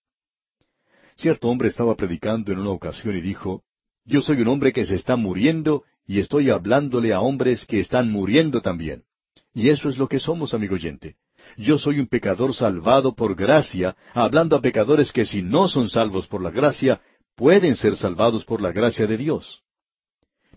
[1.17, 3.63] Cierto hombre estaba predicando en una ocasión y dijo,
[4.05, 8.11] Yo soy un hombre que se está muriendo y estoy hablándole a hombres que están
[8.11, 9.03] muriendo también.
[9.51, 11.15] Y eso es lo que somos, amigo oyente.
[11.57, 16.27] Yo soy un pecador salvado por gracia, hablando a pecadores que si no son salvos
[16.27, 17.01] por la gracia,
[17.35, 19.63] pueden ser salvados por la gracia de Dios.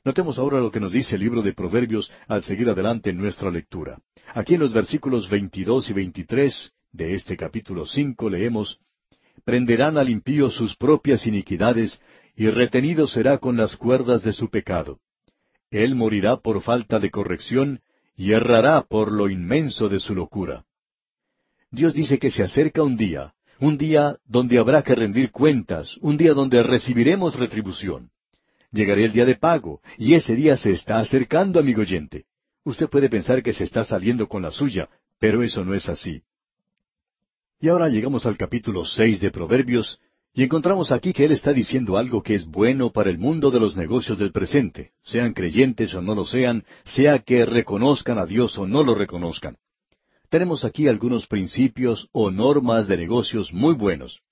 [0.04, 3.50] Notemos ahora lo que nos dice el libro de Proverbios al seguir adelante en nuestra
[3.50, 3.98] lectura.
[4.34, 8.78] Aquí en los versículos 22 y 23 de este capítulo 5 leemos,
[9.44, 12.00] Prenderán al impío sus propias iniquidades,
[12.37, 15.00] y retenido será con las cuerdas de su pecado.
[15.70, 17.81] Él morirá por falta de corrección,
[18.16, 20.64] y errará por lo inmenso de su locura.
[21.70, 26.16] Dios dice que se acerca un día, un día donde habrá que rendir cuentas, un
[26.16, 28.11] día donde recibiremos retribución.
[28.72, 32.24] Llegará el día de pago, y ese día se está acercando, amigo oyente.
[32.64, 36.22] Usted puede pensar que se está saliendo con la suya, pero eso no es así.
[37.62, 40.00] Y ahora llegamos al capítulo seis de Proverbios,
[40.32, 43.60] y encontramos aquí que él está diciendo algo que es bueno para el mundo de
[43.60, 48.56] los negocios del presente, sean creyentes o no lo sean, sea que reconozcan a Dios
[48.56, 49.58] o no lo reconozcan.
[50.30, 54.22] Tenemos aquí algunos principios o normas de negocios muy buenos.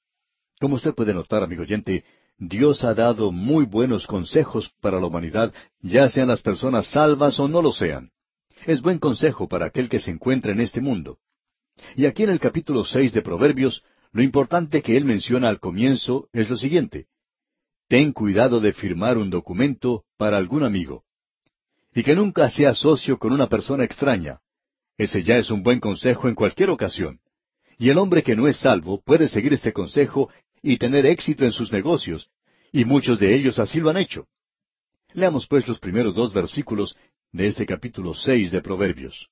[0.59, 2.05] Como usted puede notar, amigo oyente,
[2.39, 7.47] Dios ha dado muy buenos consejos para la humanidad, ya sean las personas salvas o
[7.47, 8.11] no lo sean.
[8.65, 11.19] Es buen consejo para aquel que se encuentra en este mundo.
[11.97, 16.29] Y aquí en el capítulo seis de Proverbios, lo importante que él menciona al comienzo
[16.33, 17.07] es lo siguiente.
[17.89, 21.05] Ten cuidado de firmar un documento para algún amigo.
[21.95, 24.41] Y que nunca sea socio con una persona extraña,
[24.99, 27.21] ese ya es un buen consejo en cualquier ocasión.
[27.79, 30.29] Y el hombre que no es salvo puede seguir este consejo
[30.61, 32.29] y tener éxito en sus negocios,
[32.73, 34.27] y muchos de ellos así lo han hecho.
[35.13, 36.97] Leamos pues los primeros dos versículos
[37.33, 39.29] de este capítulo seis de Proverbios.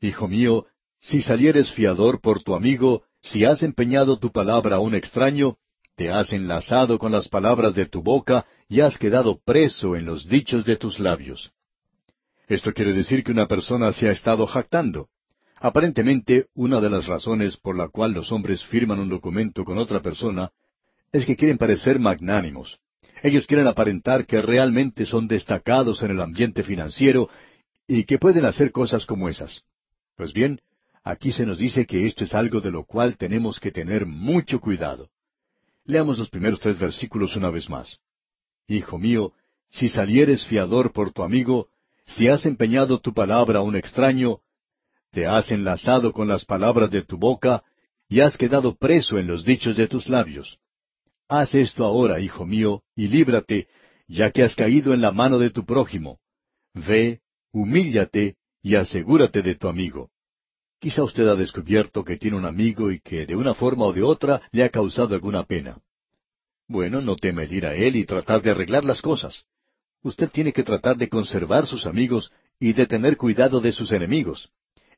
[0.00, 0.66] Hijo mío,
[1.02, 5.56] si salieres fiador por tu amigo, si has empeñado tu palabra a un extraño,
[5.96, 10.28] te has enlazado con las palabras de tu boca y has quedado preso en los
[10.28, 11.52] dichos de tus labios.
[12.46, 15.08] Esto quiere decir que una persona se ha estado jactando.
[15.56, 20.02] Aparentemente, una de las razones por la cual los hombres firman un documento con otra
[20.02, 20.52] persona
[21.10, 22.78] es que quieren parecer magnánimos.
[23.24, 27.28] Ellos quieren aparentar que realmente son destacados en el ambiente financiero
[27.88, 29.62] y que pueden hacer cosas como esas.
[30.16, 30.60] Pues bien,
[31.02, 34.60] aquí se nos dice que esto es algo de lo cual tenemos que tener mucho
[34.60, 35.10] cuidado.
[35.84, 37.98] Leamos los primeros tres versículos una vez más.
[38.68, 39.32] Hijo mío,
[39.70, 41.68] si salieres fiador por tu amigo,
[42.04, 44.40] si has empeñado tu palabra a un extraño,
[45.10, 47.62] te has enlazado con las palabras de tu boca,
[48.08, 50.58] y has quedado preso en los dichos de tus labios.
[51.28, 53.68] Haz esto ahora, hijo mío, y líbrate,
[54.06, 56.20] ya que has caído en la mano de tu prójimo.
[56.74, 57.20] Ve,
[57.52, 60.10] humíllate y asegúrate de tu amigo.
[60.82, 64.02] Quizá usted ha descubierto que tiene un amigo y que de una forma o de
[64.02, 65.78] otra le ha causado alguna pena.
[66.66, 69.44] Bueno, no teme ir a él y tratar de arreglar las cosas.
[70.02, 74.50] Usted tiene que tratar de conservar sus amigos y de tener cuidado de sus enemigos.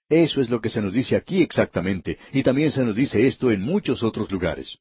[0.08, 3.50] Eso es lo que se nos dice aquí exactamente, y también se nos dice esto
[3.50, 4.78] en muchos otros lugares.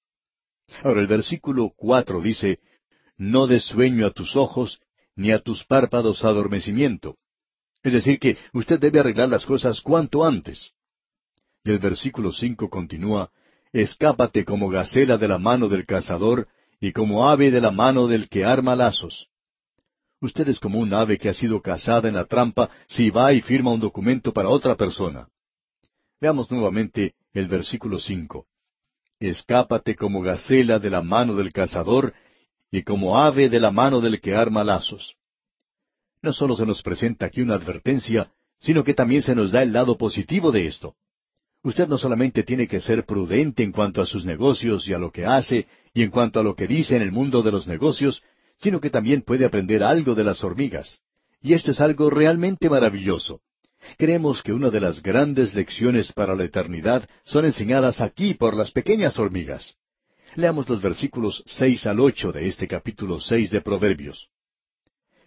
[0.83, 2.59] Ahora el versículo cuatro dice,
[3.17, 4.79] No des sueño a tus ojos,
[5.17, 7.17] ni a tus párpados adormecimiento.
[7.83, 10.71] Es decir, que usted debe arreglar las cosas cuanto antes.
[11.63, 13.31] Y el versículo cinco continúa,
[13.71, 16.47] Escápate como gacela de la mano del cazador,
[16.79, 19.29] y como ave de la mano del que arma lazos.
[20.19, 23.41] Usted es como un ave que ha sido cazada en la trampa si va y
[23.41, 25.27] firma un documento para otra persona.
[26.19, 28.45] Veamos nuevamente el versículo cinco.
[29.19, 32.13] Escápate como gacela de la mano del cazador
[32.69, 35.15] y como ave de la mano del que arma lazos.
[36.21, 39.73] No solo se nos presenta aquí una advertencia, sino que también se nos da el
[39.73, 40.95] lado positivo de esto.
[41.63, 45.11] Usted no solamente tiene que ser prudente en cuanto a sus negocios y a lo
[45.11, 48.21] que hace y en cuanto a lo que dice en el mundo de los negocios,
[48.59, 50.99] sino que también puede aprender algo de las hormigas.
[51.41, 53.39] Y esto es algo realmente maravilloso.
[53.97, 58.71] Creemos que una de las grandes lecciones para la eternidad son enseñadas aquí por las
[58.71, 59.75] pequeñas hormigas.
[60.35, 64.27] Leamos los versículos seis al ocho de este capítulo seis de Proverbios.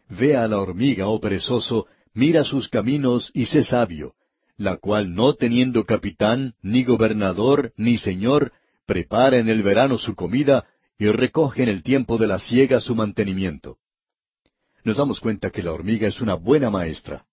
[0.09, 4.15] Ve a la hormiga, oh perezoso, mira sus caminos y sé sabio,
[4.57, 8.53] la cual no teniendo capitán, ni gobernador, ni señor,
[8.87, 10.67] prepara en el verano su comida,
[10.99, 13.79] y recoge en el tiempo de la siega su mantenimiento.
[14.85, 17.27] Nos damos cuenta que la hormiga es una buena maestra.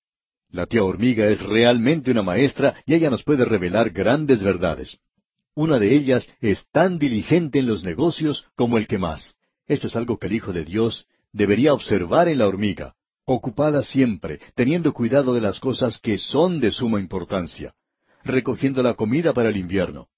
[0.50, 5.00] La tía hormiga es realmente una maestra y ella nos puede revelar grandes verdades.
[5.56, 9.36] Una de ellas es tan diligente en los negocios como el que más.
[9.68, 14.40] Esto es algo que el Hijo de Dios debería observar en la hormiga, ocupada siempre,
[14.56, 17.74] teniendo cuidado de las cosas que son de suma importancia,
[18.24, 20.10] recogiendo la comida para el invierno,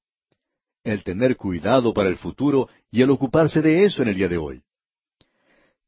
[0.83, 4.37] el tener cuidado para el futuro y el ocuparse de eso en el día de
[4.37, 4.61] hoy.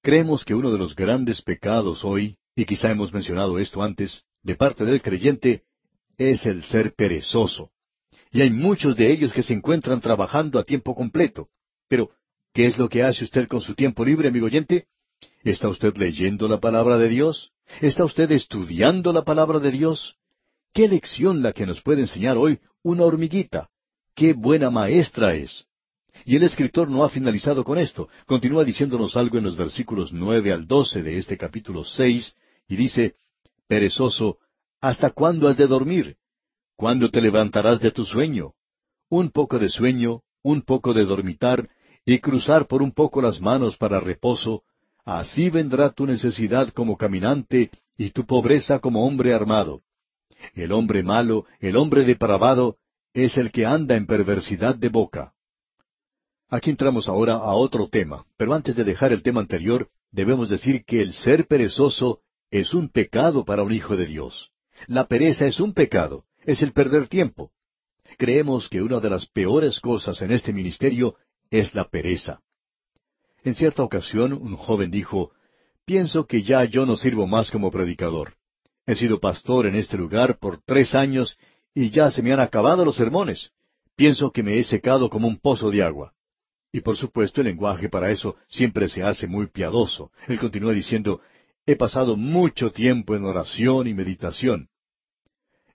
[0.01, 4.55] Creemos que uno de los grandes pecados hoy, y quizá hemos mencionado esto antes, de
[4.55, 5.63] parte del creyente,
[6.17, 7.71] es el ser perezoso.
[8.31, 11.49] Y hay muchos de ellos que se encuentran trabajando a tiempo completo.
[11.87, 12.11] Pero,
[12.53, 14.87] ¿qué es lo que hace usted con su tiempo libre, amigo oyente?
[15.43, 17.51] ¿Está usted leyendo la palabra de Dios?
[17.81, 20.15] ¿Está usted estudiando la palabra de Dios?
[20.73, 23.69] ¿Qué lección la que nos puede enseñar hoy una hormiguita?
[24.17, 25.67] qué buena maestra es.
[26.25, 28.09] Y el escritor no ha finalizado con esto.
[28.25, 32.33] Continúa diciéndonos algo en los versículos nueve al doce de este capítulo seis,
[32.67, 33.13] y dice,
[33.67, 34.39] Perezoso,
[34.81, 36.17] ¿hasta cuándo has de dormir?
[36.75, 38.53] ¿Cuándo te levantarás de tu sueño?
[39.07, 41.69] Un poco de sueño, un poco de dormitar,
[42.03, 44.63] y cruzar por un poco las manos para reposo,
[45.07, 49.81] así vendrá tu necesidad como caminante, y tu pobreza como hombre armado.
[50.53, 52.77] El hombre malo, el hombre depravado,
[53.13, 55.33] es el que anda en perversidad de boca.
[56.49, 60.83] Aquí entramos ahora a otro tema, pero antes de dejar el tema anterior, debemos decir
[60.85, 62.19] que el ser perezoso
[62.51, 64.51] es un pecado para un hijo de Dios.
[64.87, 67.51] La pereza es un pecado, es el perder tiempo.
[68.17, 71.15] Creemos que una de las peores cosas en este ministerio
[71.49, 72.41] es la pereza.
[73.47, 75.31] En cierta ocasión un joven dijo,
[75.85, 78.33] Pienso que ya yo no sirvo más como predicador.
[78.85, 81.37] He sido pastor en este lugar por tres años
[81.73, 83.51] y ya se me han acabado los sermones.
[83.95, 86.13] Pienso que me he secado como un pozo de agua.
[86.73, 90.11] Y por supuesto el lenguaje para eso siempre se hace muy piadoso.
[90.27, 91.21] Él continúa diciendo,
[91.65, 94.67] he pasado mucho tiempo en oración y meditación.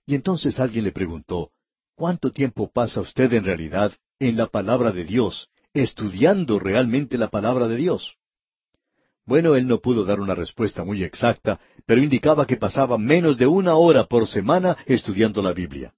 [0.04, 1.52] Y entonces alguien le preguntó,
[1.94, 7.68] ¿cuánto tiempo pasa usted en realidad en la palabra de Dios, estudiando realmente la palabra
[7.68, 8.16] de Dios?
[9.24, 13.46] Bueno, él no pudo dar una respuesta muy exacta, pero indicaba que pasaba menos de
[13.46, 15.94] una hora por semana estudiando la Biblia.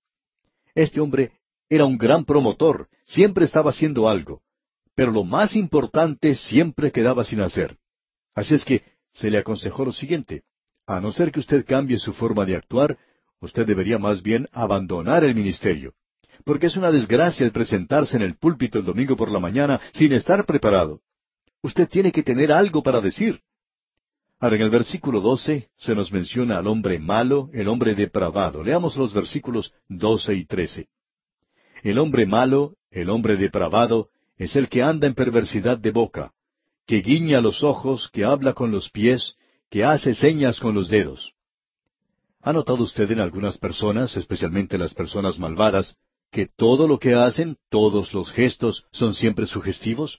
[0.74, 1.32] Este hombre
[1.68, 4.42] era un gran promotor, siempre estaba haciendo algo,
[4.94, 7.78] pero lo más importante siempre quedaba sin hacer.
[8.34, 8.82] Así es que
[9.12, 10.42] se le aconsejó lo siguiente,
[10.86, 12.98] a no ser que usted cambie su forma de actuar,
[13.40, 15.94] usted debería más bien abandonar el ministerio,
[16.44, 20.12] porque es una desgracia el presentarse en el púlpito el domingo por la mañana sin
[20.12, 21.00] estar preparado.
[21.62, 23.40] Usted tiene que tener algo para decir.
[24.40, 28.62] Ahora, en el versículo 12 se nos menciona al hombre malo, el hombre depravado.
[28.62, 30.88] Leamos los versículos 12 y 13.
[31.82, 36.32] El hombre malo, el hombre depravado, es el que anda en perversidad de boca,
[36.86, 39.36] que guiña los ojos, que habla con los pies,
[39.70, 41.34] que hace señas con los dedos.
[42.42, 45.96] ¿Ha notado usted en algunas personas, especialmente las personas malvadas,
[46.34, 50.18] que todo lo que hacen, todos los gestos, son siempre sugestivos?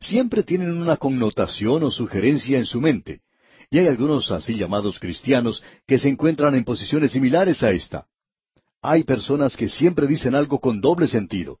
[0.00, 3.22] Siempre tienen una connotación o sugerencia en su mente.
[3.68, 8.06] Y hay algunos así llamados cristianos que se encuentran en posiciones similares a esta.
[8.80, 11.58] Hay personas que siempre dicen algo con doble sentido.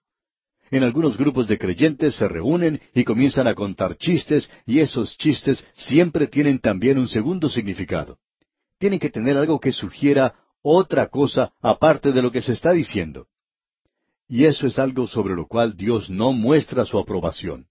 [0.70, 5.66] En algunos grupos de creyentes se reúnen y comienzan a contar chistes y esos chistes
[5.74, 8.18] siempre tienen también un segundo significado.
[8.78, 13.26] Tienen que tener algo que sugiera otra cosa aparte de lo que se está diciendo.
[14.28, 17.66] Y eso es algo sobre lo cual Dios no muestra su aprobación.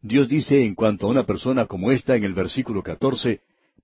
[0.00, 3.40] Dios dice en cuanto a una persona como esta en el versículo 14,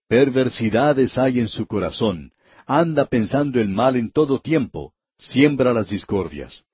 [0.08, 2.32] perversidades hay en su corazón,
[2.66, 6.64] anda pensando el mal en todo tiempo, siembra las discordias.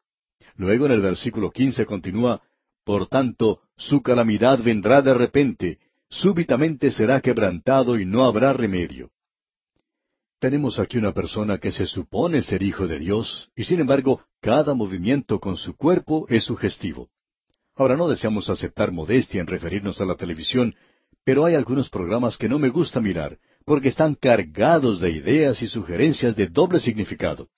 [0.57, 2.43] Luego en el versículo 15 continúa,
[2.85, 9.11] Por tanto, su calamidad vendrá de repente, súbitamente será quebrantado y no habrá remedio.
[10.45, 14.75] Tenemos aquí una persona que se supone ser hijo de Dios, y sin embargo, cada
[14.75, 17.09] movimiento con su cuerpo es sugestivo.
[17.75, 20.75] Ahora no deseamos aceptar modestia en referirnos a la televisión,
[21.25, 25.67] pero hay algunos programas que no me gusta mirar, porque están cargados de ideas y
[25.67, 27.49] sugerencias de doble significado.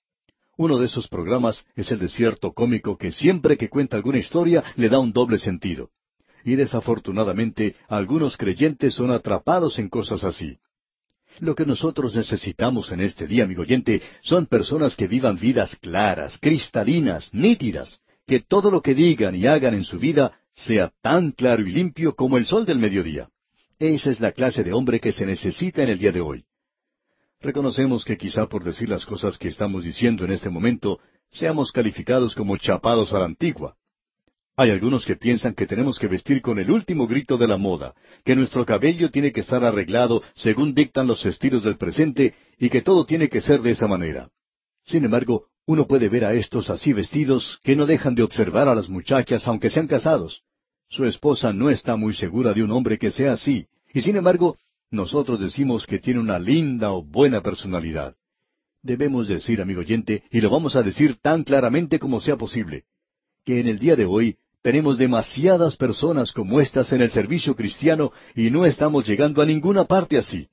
[0.55, 4.63] Uno de esos programas es el de cierto cómico que siempre que cuenta alguna historia
[4.77, 5.89] le da un doble sentido.
[6.45, 10.57] Y desafortunadamente algunos creyentes son atrapados en cosas así.
[11.39, 16.39] Lo que nosotros necesitamos en este día, amigo oyente, son personas que vivan vidas claras,
[16.39, 21.61] cristalinas, nítidas, que todo lo que digan y hagan en su vida sea tan claro
[21.61, 23.29] y limpio como el sol del mediodía.
[23.77, 26.43] Esa es la clase de hombre que se necesita en el día de hoy.
[27.39, 32.33] Reconocemos que quizá por decir las cosas que estamos diciendo en este momento, seamos calificados
[32.33, 33.75] como chapados a la antigua.
[34.59, 37.93] Hay algunos que piensan que tenemos que vestir con el último grito de la moda,
[38.25, 42.81] que nuestro cabello tiene que estar arreglado según dictan los estilos del presente y que
[42.81, 44.31] todo tiene que ser de esa manera.
[44.83, 48.73] Sin embargo, uno puede ver a estos así vestidos que no dejan de observar a
[48.73, 50.41] las muchachas aunque sean casados.
[50.89, 54.57] Su esposa no está muy segura de un hombre que sea así, y sin embargo,
[54.89, 58.15] nosotros decimos que tiene una linda o buena personalidad.
[58.81, 62.85] Debemos decir, amigo oyente, y lo vamos a decir tan claramente como sea posible,
[63.45, 64.37] que en el día de hoy
[64.67, 69.85] tenemos demasiadas personas como estas en el servicio cristiano y no estamos llegando a ninguna
[69.85, 70.49] parte así.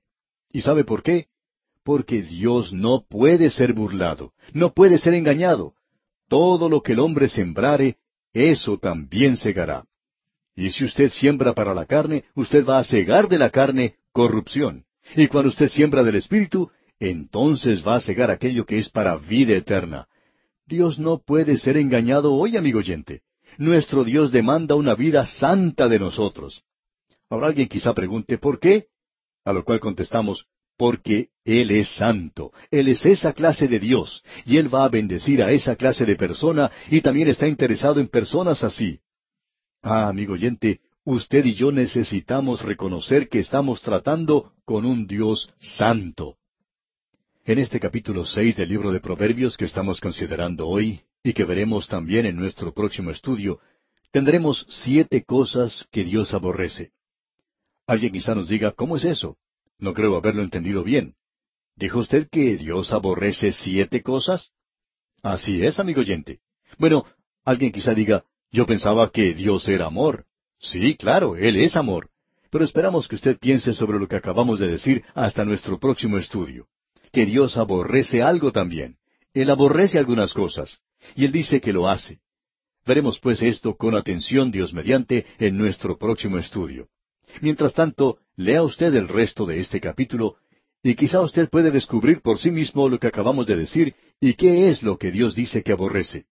[0.52, 1.26] ¿Y sabe por qué?
[1.82, 5.74] Porque Dios no puede ser burlado, no puede ser engañado.
[6.28, 7.96] Todo lo que el hombre sembrare,
[8.32, 9.84] eso también segará.
[10.54, 14.84] Y si usted siembra para la carne, usted va a cegar de la carne corrupción.
[15.16, 19.56] Y cuando usted siembra del Espíritu, entonces va a cegar aquello que es para vida
[19.56, 20.06] eterna.
[20.66, 23.24] Dios no puede ser engañado hoy, amigo oyente.
[23.58, 26.62] Nuestro Dios demanda una vida santa de nosotros.
[27.30, 28.86] Ahora alguien quizá pregunte, ¿por qué?
[29.44, 30.46] A lo cual contestamos,
[30.76, 35.42] porque Él es santo, Él es esa clase de Dios, y Él va a bendecir
[35.42, 39.00] a esa clase de persona, y también está interesado en personas así.
[39.82, 46.36] Ah, amigo oyente, usted y yo necesitamos reconocer que estamos tratando con un Dios santo.
[47.44, 51.88] En este capítulo seis del libro de Proverbios que estamos considerando hoy, y que veremos
[51.88, 53.58] también en nuestro próximo estudio,
[54.12, 56.92] tendremos siete cosas que Dios aborrece.
[57.86, 59.38] Alguien quizá nos diga, ¿cómo es eso?
[59.78, 61.14] No creo haberlo entendido bien.
[61.76, 64.50] ¿Dijo usted que Dios aborrece siete cosas?
[65.22, 66.40] Así es, amigo oyente.
[66.78, 67.06] Bueno,
[67.44, 70.26] alguien quizá diga, yo pensaba que Dios era amor.
[70.58, 72.10] Sí, claro, Él es amor.
[72.50, 76.68] Pero esperamos que usted piense sobre lo que acabamos de decir hasta nuestro próximo estudio.
[77.12, 78.98] Que Dios aborrece algo también.
[79.32, 80.80] Él aborrece algunas cosas.
[81.14, 82.20] Y Él dice que lo hace.
[82.86, 86.88] Veremos pues esto con atención, Dios mediante, en nuestro próximo estudio.
[87.40, 90.36] Mientras tanto, lea usted el resto de este capítulo,
[90.82, 94.68] y quizá usted puede descubrir por sí mismo lo que acabamos de decir y qué
[94.68, 96.26] es lo que Dios dice que aborrece.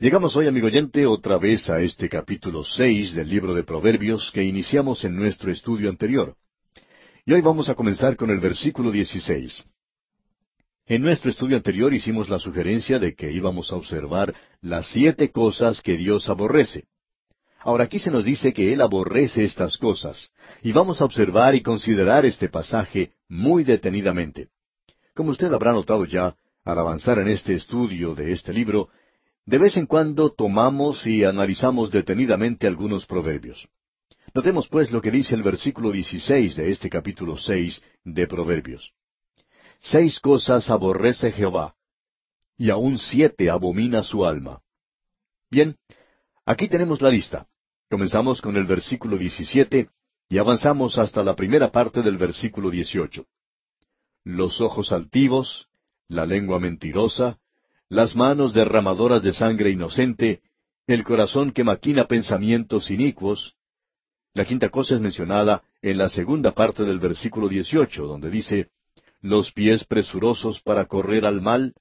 [0.00, 4.44] Llegamos hoy, amigo oyente, otra vez a este capítulo seis del libro de Proverbios que
[4.44, 6.36] iniciamos en nuestro estudio anterior.
[7.24, 9.64] Y hoy vamos a comenzar con el versículo dieciséis.
[10.88, 15.82] En nuestro estudio anterior hicimos la sugerencia de que íbamos a observar las siete cosas
[15.82, 16.84] que Dios aborrece.
[17.60, 20.30] Ahora aquí se nos dice que Él aborrece estas cosas,
[20.62, 24.48] y vamos a observar y considerar este pasaje muy detenidamente.
[25.14, 26.34] Como usted habrá notado ya,
[26.64, 28.88] al avanzar en este estudio de este libro,
[29.44, 33.68] de vez en cuando tomamos y analizamos detenidamente algunos proverbios.
[34.32, 38.94] Notemos pues lo que dice el versículo 16 de este capítulo 6 de Proverbios.
[39.80, 41.74] Seis cosas aborrece Jehová,
[42.56, 44.60] y aun siete abomina su alma.
[45.50, 45.76] Bien,
[46.44, 47.46] aquí tenemos la lista.
[47.88, 49.88] Comenzamos con el versículo 17
[50.28, 53.24] y avanzamos hasta la primera parte del versículo 18.
[54.24, 55.68] Los ojos altivos,
[56.08, 57.38] la lengua mentirosa,
[57.88, 60.42] las manos derramadoras de sangre inocente,
[60.86, 63.54] el corazón que maquina pensamientos inicuos.
[64.34, 68.70] La quinta cosa es mencionada en la segunda parte del versículo 18, donde dice,
[69.20, 71.74] los pies presurosos para correr al mal.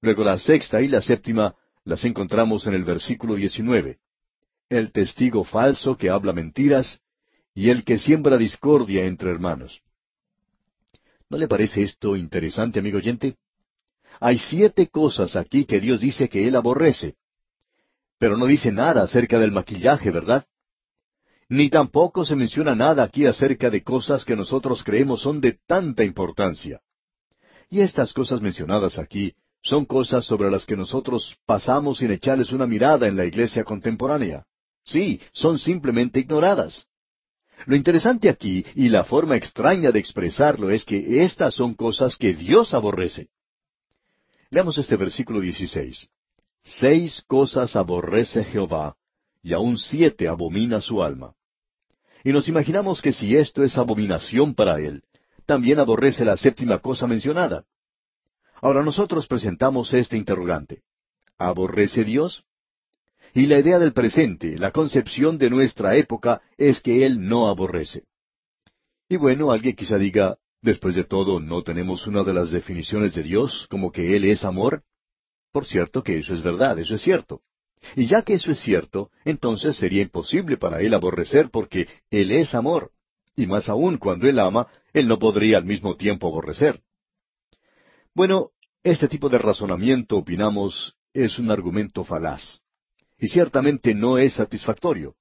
[0.00, 1.54] Luego la sexta y la séptima
[1.84, 3.98] las encontramos en el versículo 19.
[4.68, 7.00] El testigo falso que habla mentiras
[7.54, 9.82] y el que siembra discordia entre hermanos.
[11.28, 13.36] ¿No le parece esto interesante, amigo oyente?
[14.20, 17.16] Hay siete cosas aquí que Dios dice que Él aborrece.
[18.18, 20.46] Pero no dice nada acerca del maquillaje, ¿verdad?
[21.52, 26.02] Ni tampoco se menciona nada aquí acerca de cosas que nosotros creemos son de tanta
[26.02, 26.80] importancia.
[27.68, 32.66] Y estas cosas mencionadas aquí son cosas sobre las que nosotros pasamos sin echarles una
[32.66, 34.46] mirada en la iglesia contemporánea.
[34.82, 36.86] Sí, son simplemente ignoradas.
[37.66, 42.32] Lo interesante aquí, y la forma extraña de expresarlo, es que estas son cosas que
[42.32, 43.28] Dios aborrece.
[44.48, 46.08] Leamos este versículo 16.
[46.62, 48.96] Seis cosas aborrece Jehová,
[49.42, 51.34] y aun siete abomina su alma.
[52.24, 55.02] Y nos imaginamos que si esto es abominación para él,
[55.46, 57.64] también aborrece la séptima cosa mencionada.
[58.60, 60.82] Ahora nosotros presentamos este interrogante.
[61.36, 62.44] ¿Aborrece Dios?
[63.34, 68.04] Y la idea del presente, la concepción de nuestra época, es que Él no aborrece.
[69.08, 73.22] Y bueno, alguien quizá diga, después de todo, ¿no tenemos una de las definiciones de
[73.22, 74.82] Dios como que Él es amor?
[75.50, 77.42] Por cierto que eso es verdad, eso es cierto.
[77.96, 82.54] Y ya que eso es cierto, entonces sería imposible para Él aborrecer porque Él es
[82.54, 82.92] amor.
[83.36, 86.82] Y más aún cuando Él ama, Él no podría al mismo tiempo aborrecer.
[88.14, 88.50] Bueno,
[88.82, 92.62] este tipo de razonamiento, opinamos, es un argumento falaz
[93.22, 95.14] y ciertamente no es satisfactorio.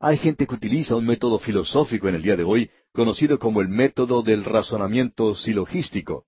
[0.00, 3.68] Hay gente que utiliza un método filosófico en el día de hoy conocido como el
[3.68, 6.24] método del razonamiento silogístico.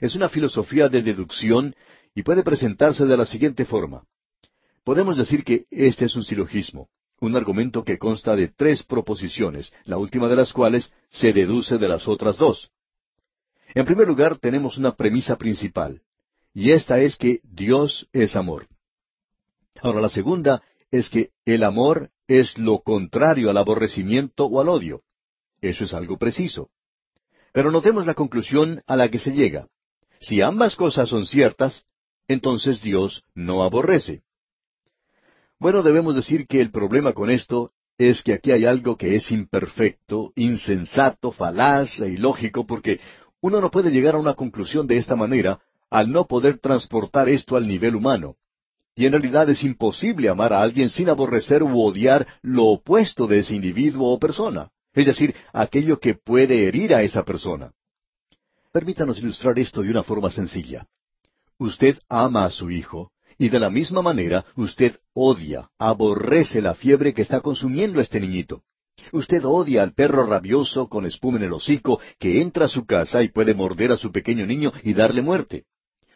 [0.00, 1.74] Es una filosofía de deducción
[2.14, 4.04] y puede presentarse de la siguiente forma.
[4.88, 6.88] Podemos decir que este es un silogismo,
[7.20, 11.88] un argumento que consta de tres proposiciones, la última de las cuales se deduce de
[11.88, 12.70] las otras dos.
[13.74, 16.00] En primer lugar, tenemos una premisa principal,
[16.54, 18.66] y esta es que Dios es amor.
[19.82, 25.02] Ahora la segunda es que el amor es lo contrario al aborrecimiento o al odio.
[25.60, 26.70] Eso es algo preciso.
[27.52, 29.68] Pero notemos la conclusión a la que se llega.
[30.18, 31.84] Si ambas cosas son ciertas,
[32.26, 34.22] entonces Dios no aborrece.
[35.60, 39.32] Bueno, debemos decir que el problema con esto es que aquí hay algo que es
[39.32, 43.00] imperfecto, insensato, falaz e ilógico, porque
[43.40, 47.56] uno no puede llegar a una conclusión de esta manera al no poder transportar esto
[47.56, 48.36] al nivel humano.
[48.94, 53.38] Y en realidad es imposible amar a alguien sin aborrecer u odiar lo opuesto de
[53.38, 57.72] ese individuo o persona, es decir, aquello que puede herir a esa persona.
[58.72, 60.86] Permítanos ilustrar esto de una forma sencilla.
[61.58, 67.14] Usted ama a su hijo, y de la misma manera usted odia, aborrece la fiebre
[67.14, 68.62] que está consumiendo este niñito.
[69.12, 73.22] Usted odia al perro rabioso con espuma en el hocico que entra a su casa
[73.22, 75.64] y puede morder a su pequeño niño y darle muerte.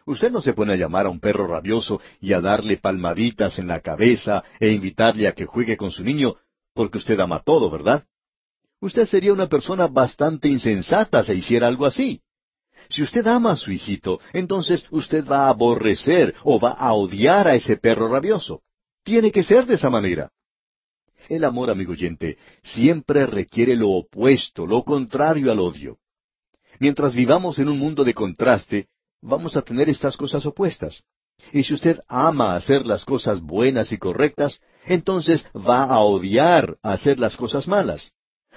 [0.04, 3.68] Usted no se pone a llamar a un perro rabioso y a darle palmaditas en
[3.68, 6.34] la cabeza e invitarle a que juegue con su niño,
[6.74, 8.04] porque usted ama todo, ¿verdad?
[8.80, 12.20] Usted sería una persona bastante insensata si hiciera algo así.
[12.88, 17.48] Si usted ama a su hijito, entonces usted va a aborrecer o va a odiar
[17.48, 18.62] a ese perro rabioso.
[19.02, 20.30] Tiene que ser de esa manera.
[21.28, 25.98] El amor, amigo oyente, siempre requiere lo opuesto, lo contrario al odio.
[26.78, 28.88] Mientras vivamos en un mundo de contraste,
[29.20, 31.04] vamos a tener estas cosas opuestas.
[31.52, 37.18] Y si usted ama hacer las cosas buenas y correctas, entonces va a odiar hacer
[37.18, 38.12] las cosas malas.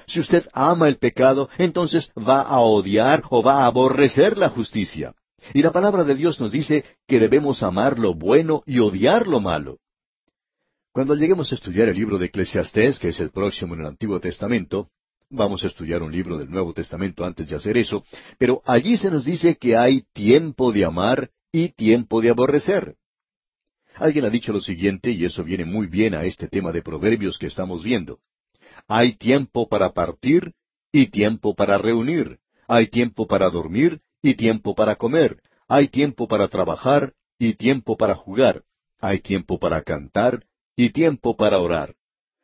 [0.07, 5.13] Si usted ama el pecado, entonces va a odiar o va a aborrecer la justicia.
[5.53, 9.39] Y la palabra de Dios nos dice que debemos amar lo bueno y odiar lo
[9.39, 9.79] malo.
[10.91, 14.19] Cuando lleguemos a estudiar el libro de Eclesiastés, que es el próximo en el Antiguo
[14.19, 14.89] Testamento,
[15.29, 18.05] Vamos a estudiar un libro del Nuevo Testamento antes de hacer eso,
[18.37, 22.95] pero allí se nos dice que hay tiempo de amar y tiempo de aborrecer.
[23.95, 27.37] Alguien ha dicho lo siguiente, y eso viene muy bien a este tema de proverbios
[27.37, 28.19] que estamos viendo.
[28.87, 30.53] Hay tiempo para partir
[30.91, 32.39] y tiempo para reunir.
[32.67, 35.41] Hay tiempo para dormir y tiempo para comer.
[35.67, 38.63] Hay tiempo para trabajar y tiempo para jugar.
[38.99, 40.45] Hay tiempo para cantar
[40.75, 41.95] y tiempo para orar.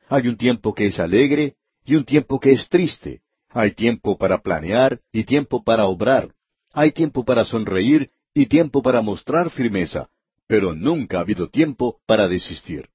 [0.10, 1.56] Hay un tiempo que es alegre
[1.86, 3.22] y un tiempo que es triste.
[3.50, 6.34] Hay tiempo para planear y tiempo para obrar.
[6.74, 10.10] Hay tiempo para sonreír y tiempo para mostrar firmeza,
[10.48, 12.90] pero nunca ha habido tiempo para desistir.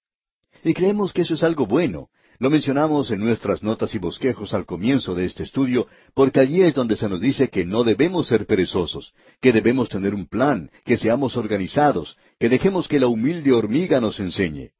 [0.64, 2.08] Y creemos que eso es algo bueno.
[2.38, 6.74] Lo mencionamos en nuestras notas y bosquejos al comienzo de este estudio, porque allí es
[6.74, 10.98] donde se nos dice que no debemos ser perezosos, que debemos tener un plan, que
[10.98, 14.72] seamos organizados, que dejemos que la humilde hormiga nos enseñe.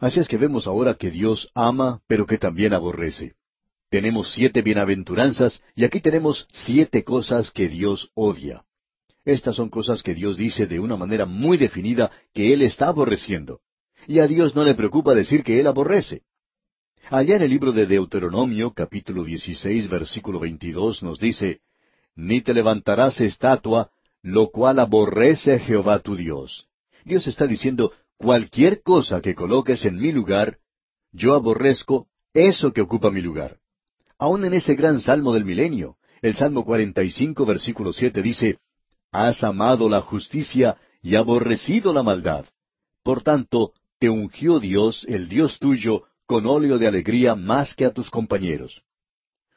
[0.00, 3.34] Así es que vemos ahora que Dios ama, pero que también aborrece.
[3.88, 8.64] Tenemos siete bienaventuranzas y aquí tenemos siete cosas que Dios odia.
[9.24, 13.60] Estas son cosas que Dios dice de una manera muy definida que Él está aborreciendo.
[14.08, 16.22] Y a Dios no le preocupa decir que Él aborrece.
[17.10, 21.60] Allá en el libro de Deuteronomio, capítulo 16, versículo 22, nos dice,
[22.14, 23.90] Ni te levantarás estatua,
[24.22, 26.68] lo cual aborrece a Jehová tu Dios.
[27.04, 30.58] Dios está diciendo, cualquier cosa que coloques en mi lugar,
[31.10, 33.58] yo aborrezco eso que ocupa mi lugar.
[34.16, 38.58] Aún en ese gran salmo del milenio, el Salmo 45, versículo 7 dice,
[39.10, 42.46] Has amado la justicia y aborrecido la maldad.
[43.02, 47.92] Por tanto, te ungió Dios, el Dios tuyo, con óleo de alegría más que a
[47.92, 48.82] tus compañeros.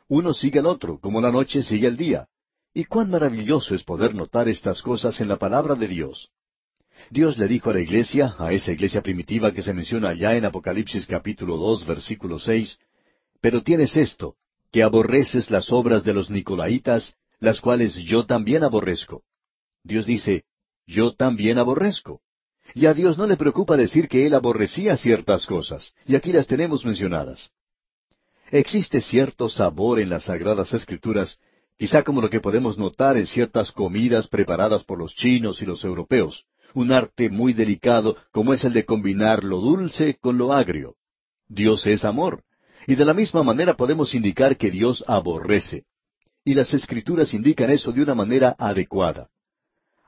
[0.08, 2.28] Uno sigue al otro, como la noche sigue al día.
[2.74, 6.30] Y cuán maravilloso es poder notar estas cosas en la palabra de Dios.
[7.10, 10.46] Dios le dijo a la iglesia, a esa iglesia primitiva que se menciona allá en
[10.46, 12.78] Apocalipsis capítulo dos, versículo seis,
[13.42, 14.36] Pero tienes esto,
[14.72, 19.24] que aborreces las obras de los Nicolaitas, las cuales yo también aborrezco.
[19.84, 20.44] Dios dice,
[20.88, 22.22] yo también aborrezco.
[22.78, 26.46] Y a Dios no le preocupa decir que Él aborrecía ciertas cosas, y aquí las
[26.46, 27.50] tenemos mencionadas.
[28.52, 31.40] Existe cierto sabor en las sagradas escrituras,
[31.78, 35.86] quizá como lo que podemos notar en ciertas comidas preparadas por los chinos y los
[35.86, 40.96] europeos, un arte muy delicado como es el de combinar lo dulce con lo agrio.
[41.48, 42.44] Dios es amor,
[42.88, 45.86] y de la misma manera podemos indicar que Dios aborrece.
[46.44, 49.30] Y las escrituras indican eso de una manera adecuada.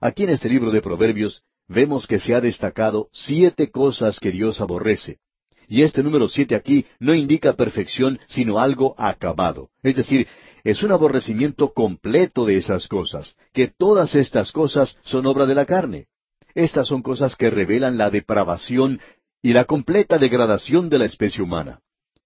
[0.02, 4.62] Aquí en este libro de Proverbios vemos que se ha destacado siete cosas que Dios
[4.62, 5.20] aborrece.
[5.68, 9.70] Y este número siete aquí no indica perfección, sino algo acabado.
[9.84, 10.28] Es decir,
[10.64, 15.66] es un aborrecimiento completo de esas cosas, que todas estas cosas son obra de la
[15.66, 16.08] carne.
[16.56, 19.00] Estas son cosas que revelan la depravación
[19.42, 21.82] y la completa degradación de la especie humana.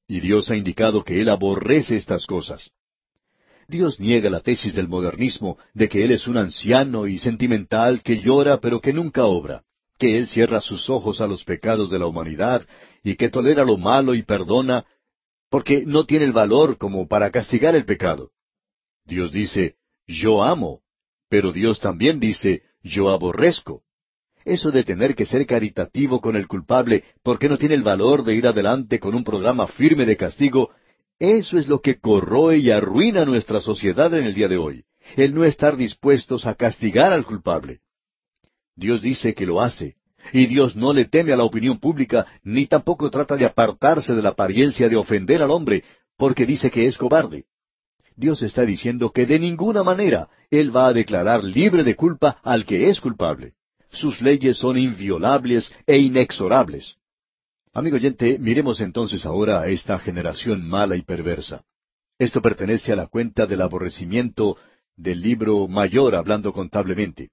[0.07, 2.71] Y Dios ha indicado que Él aborrece estas cosas.
[3.71, 8.19] Dios niega la tesis del modernismo de que Él es un anciano y sentimental que
[8.19, 9.63] llora pero que nunca obra,
[9.97, 12.67] que Él cierra sus ojos a los pecados de la humanidad
[13.01, 14.85] y que tolera lo malo y perdona
[15.49, 18.31] porque no tiene el valor como para castigar el pecado.
[19.05, 20.81] Dios dice, yo amo,
[21.29, 23.83] pero Dios también dice, yo aborrezco.
[24.43, 28.35] Eso de tener que ser caritativo con el culpable porque no tiene el valor de
[28.35, 30.71] ir adelante con un programa firme de castigo,
[31.21, 35.35] eso es lo que corroe y arruina nuestra sociedad en el día de hoy, el
[35.35, 37.81] no estar dispuestos a castigar al culpable.
[38.75, 39.97] Dios dice que lo hace,
[40.33, 44.21] y Dios no le teme a la opinión pública, ni tampoco trata de apartarse de
[44.23, 45.83] la apariencia de ofender al hombre,
[46.17, 47.45] porque dice que es cobarde.
[48.15, 52.65] Dios está diciendo que de ninguna manera Él va a declarar libre de culpa al
[52.65, 53.53] que es culpable.
[53.91, 56.97] Sus leyes son inviolables e inexorables.
[57.73, 61.63] Amigo oyente, miremos entonces ahora a esta generación mala y perversa.
[62.19, 64.57] Esto pertenece a la cuenta del aborrecimiento
[64.97, 67.29] del libro mayor hablando contablemente.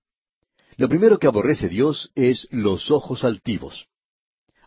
[0.76, 3.88] Lo primero que aborrece Dios es los ojos altivos.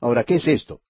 [0.01, 0.81] Ahora, ¿qué es esto?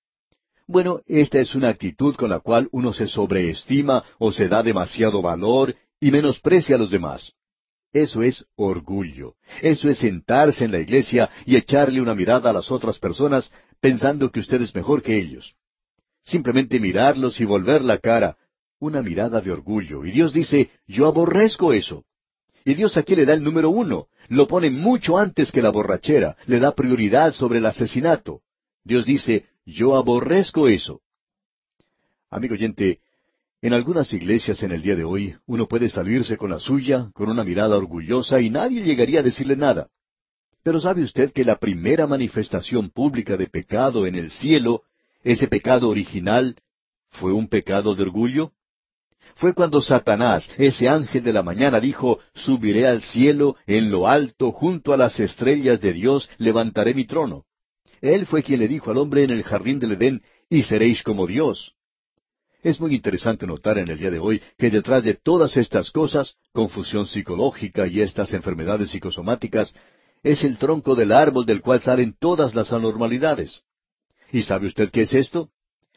[0.66, 5.22] Bueno, esta es una actitud con la cual uno se sobreestima o se da demasiado
[5.22, 7.34] valor y menosprecia a los demás.
[7.94, 9.36] Eso es orgullo.
[9.62, 14.32] Eso es sentarse en la iglesia y echarle una mirada a las otras personas pensando
[14.32, 15.56] que usted es mejor que ellos.
[16.24, 18.38] Simplemente mirarlos y volver la cara.
[18.80, 20.06] Una mirada de orgullo.
[20.06, 22.06] Y Dios dice, yo aborrezco eso.
[22.64, 24.08] Y Dios aquí le da el número uno.
[24.30, 26.38] Lo pone mucho antes que la borrachera.
[26.46, 28.42] Le da prioridad sobre el asesinato.
[28.84, 31.02] Dios dice, yo aborrezco eso.
[32.30, 33.00] Amigo oyente,
[33.62, 37.30] en algunas iglesias en el día de hoy uno puede salirse con la suya, con
[37.30, 39.90] una mirada orgullosa y nadie llegaría a decirle nada.
[40.64, 44.84] Pero ¿sabe usted que la primera manifestación pública de pecado en el cielo,
[45.24, 46.56] ese pecado original,
[47.10, 48.52] fue un pecado de orgullo?
[49.36, 54.52] Fue cuando Satanás, ese ángel de la mañana, dijo, Subiré al cielo, en lo alto,
[54.52, 57.46] junto a las estrellas de Dios, levantaré mi trono.
[58.02, 61.28] Él fue quien le dijo al hombre en el jardín del Edén, y seréis como
[61.28, 61.76] Dios.
[62.64, 66.36] Es muy interesante notar en el día de hoy que detrás de todas estas cosas,
[66.54, 69.74] confusión psicológica y estas enfermedades psicosomáticas,
[70.22, 73.64] es el tronco del árbol del cual salen todas las anormalidades.
[74.32, 75.50] ¿Y sabe usted qué es esto?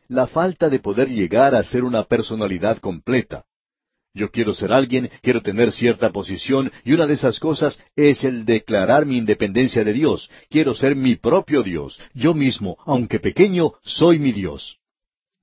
[0.09, 3.45] La falta de poder llegar a ser una personalidad completa.
[4.15, 8.47] Yo quiero ser alguien, quiero tener cierta posición, y una de esas cosas es el
[8.47, 10.31] declarar mi independencia de Dios.
[10.49, 11.99] Quiero ser mi propio Dios.
[12.15, 14.79] Yo mismo, aunque pequeño, soy mi Dios.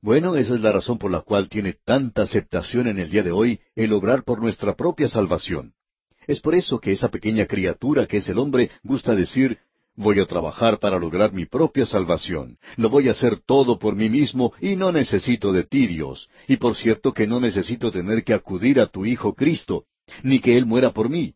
[0.04, 3.32] Bueno, esa es la razón por la cual tiene tanta aceptación en el día de
[3.32, 5.74] hoy el obrar por nuestra propia salvación.
[6.26, 9.60] Es por eso que esa pequeña criatura que es el hombre gusta decir,
[9.95, 12.58] Voy a trabajar para lograr mi propia salvación.
[12.78, 16.30] Lo voy a hacer todo por mí mismo y no necesito de ti, Dios.
[16.47, 19.86] Y por cierto que no necesito tener que acudir a tu Hijo Cristo,
[20.24, 21.36] ni que Él muera por mí.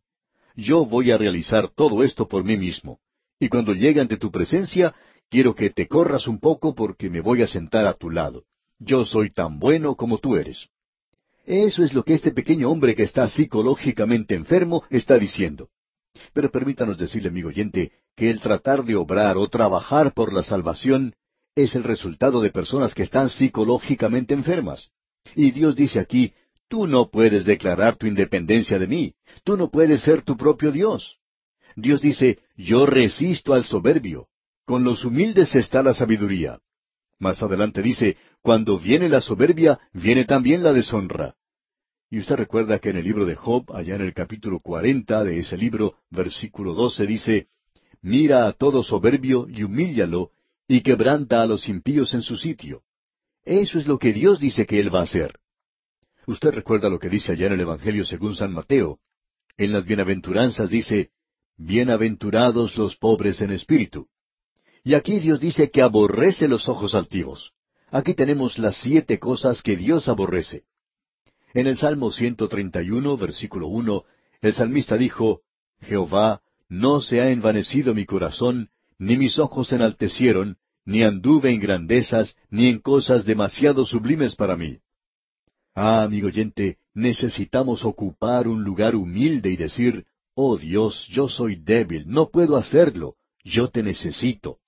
[0.56, 3.00] Yo voy a realizar todo esto por mí mismo.
[3.40, 4.96] Y cuando llegue ante tu presencia,
[5.30, 8.46] quiero que te corras un poco porque me voy a sentar a tu lado.
[8.80, 10.68] Yo soy tan bueno como tú eres.
[11.46, 15.70] Eso es lo que este pequeño hombre que está psicológicamente enfermo está diciendo.
[16.34, 21.14] Pero permítanos decirle, amigo oyente, que el tratar de obrar o trabajar por la salvación
[21.56, 24.90] es el resultado de personas que están psicológicamente enfermas.
[25.36, 26.34] Y Dios dice aquí,
[26.68, 29.14] tú no puedes declarar tu independencia de mí,
[29.44, 31.18] tú no puedes ser tu propio Dios.
[31.76, 34.28] Dios dice, yo resisto al soberbio,
[34.66, 36.60] con los humildes está la sabiduría.
[37.20, 41.36] Más adelante dice, cuando viene la soberbia, viene también la deshonra.
[42.10, 45.40] Y usted recuerda que en el libro de Job, allá en el capítulo cuarenta de
[45.40, 47.48] ese libro, versículo doce, dice,
[48.02, 50.32] Mira a todo soberbio y humíllalo,
[50.68, 52.84] y quebranta a los impíos en su sitio.
[53.44, 55.40] Eso es lo que Dios dice que Él va a hacer.
[56.28, 59.00] Usted recuerda lo que dice allá en el Evangelio según San Mateo.
[59.58, 61.12] En las bienaventuranzas dice,
[61.58, 64.08] Bienaventurados los pobres en espíritu.
[64.86, 67.54] Y aquí Dios dice que aborrece los ojos altivos.
[67.90, 70.66] Aquí tenemos las siete cosas que Dios aborrece.
[71.56, 74.04] En el Salmo 131, versículo 1,
[74.42, 75.42] el salmista dijo,
[75.82, 78.70] Jehová, no se ha envanecido mi corazón,
[79.00, 84.56] ni mis ojos se enaltecieron, ni anduve en grandezas, ni en cosas demasiado sublimes para
[84.56, 84.78] mí.
[85.74, 90.06] Ah, amigo oyente, necesitamos ocupar un lugar humilde y decir,
[90.36, 94.60] Oh Dios, yo soy débil, no puedo hacerlo, yo te necesito.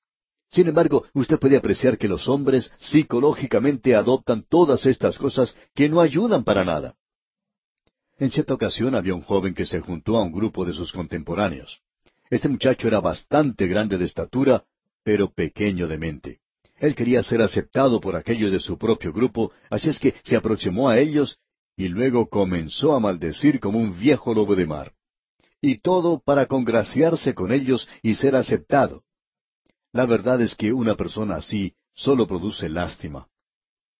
[0.51, 5.99] Sin embargo, usted puede apreciar que los hombres psicológicamente adoptan todas estas cosas que no
[5.99, 6.95] ayudan para nada.
[8.17, 11.81] En cierta ocasión había un joven que se juntó a un grupo de sus contemporáneos.
[12.29, 14.63] Este muchacho era bastante grande de estatura,
[15.03, 16.39] pero pequeño de mente.
[16.79, 20.89] Él quería ser aceptado por aquellos de su propio grupo, así es que se aproximó
[20.89, 21.39] a ellos
[21.75, 24.93] y luego comenzó a maldecir como un viejo lobo de mar.
[25.61, 29.03] Y todo para congraciarse con ellos y ser aceptado.
[29.97, 33.29] La verdad es que una persona así solo produce lástima.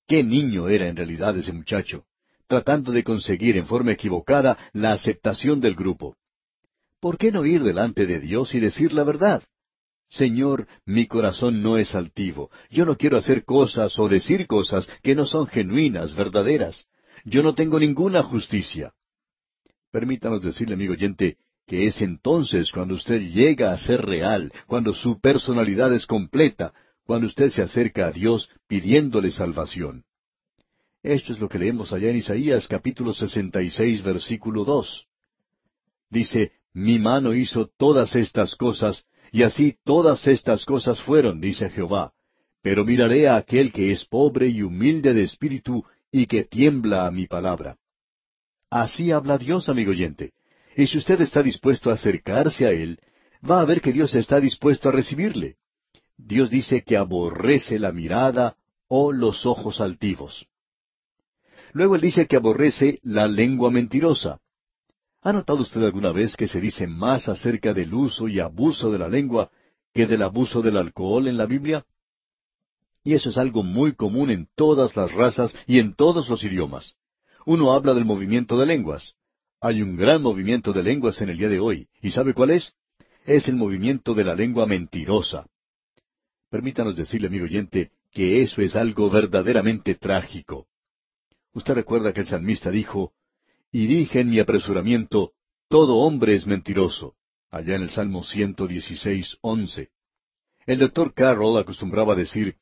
[0.08, 2.06] ¿Qué niño era en realidad ese muchacho?
[2.46, 6.16] Tratando de conseguir en forma equivocada la aceptación del grupo.
[7.00, 9.42] ¿Por qué no ir delante de Dios y decir la verdad?
[10.08, 12.52] Señor, mi corazón no es altivo.
[12.70, 16.86] Yo no quiero hacer cosas o decir cosas que no son genuinas, verdaderas.
[17.26, 18.94] Yo no tengo ninguna justicia.
[19.90, 21.38] Permítanos decirle, amigo oyente,
[21.68, 26.74] que es entonces cuando usted llega a ser real, cuando su personalidad es completa,
[27.06, 30.06] cuando usted se acerca a Dios pidiéndole salvación.
[31.04, 35.08] Esto es lo que leemos allá en Isaías capítulo 66 versículo 2.
[36.10, 39.04] Dice, Mi mano hizo todas estas cosas,
[39.34, 42.14] y así todas estas cosas fueron, dice Jehová.
[42.62, 47.12] Pero miraré a aquel que es pobre y humilde de espíritu, y que tiembla a
[47.12, 47.78] mi palabra.
[48.70, 50.32] Así habla Dios, amigo oyente.
[50.78, 53.00] Y si usted está dispuesto a acercarse a Él,
[53.44, 55.56] va a ver que Dios está dispuesto a recibirle.
[56.16, 58.58] Dios dice que aborrece la mirada
[58.88, 60.46] o los ojos altivos.
[61.74, 64.40] Luego Él dice que aborrece la lengua mentirosa.
[65.24, 69.00] ¿Ha notado usted alguna vez que se dice más acerca del uso y abuso de
[69.00, 69.50] la lengua
[69.96, 71.88] que del abuso del alcohol en la Biblia?
[73.04, 76.94] Y eso es algo muy común en todas las razas y en todos los idiomas.
[77.48, 79.16] Uno habla del movimiento de lenguas.
[79.60, 81.88] Hay un gran movimiento de lenguas en el día de hoy.
[82.02, 82.74] ¿Y sabe cuál es?
[83.26, 85.48] Es el movimiento de la lengua mentirosa.
[86.50, 90.68] Permítanos decirle, amigo oyente, que eso es algo verdaderamente trágico.
[91.54, 93.14] Usted recuerda que el salmista dijo,
[93.72, 95.34] y dije en mi apresuramiento,
[95.68, 97.16] todo hombre es mentiroso,
[97.50, 99.90] allá en el Salmo 116, 11.
[100.68, 102.58] El doctor Carroll acostumbraba decir,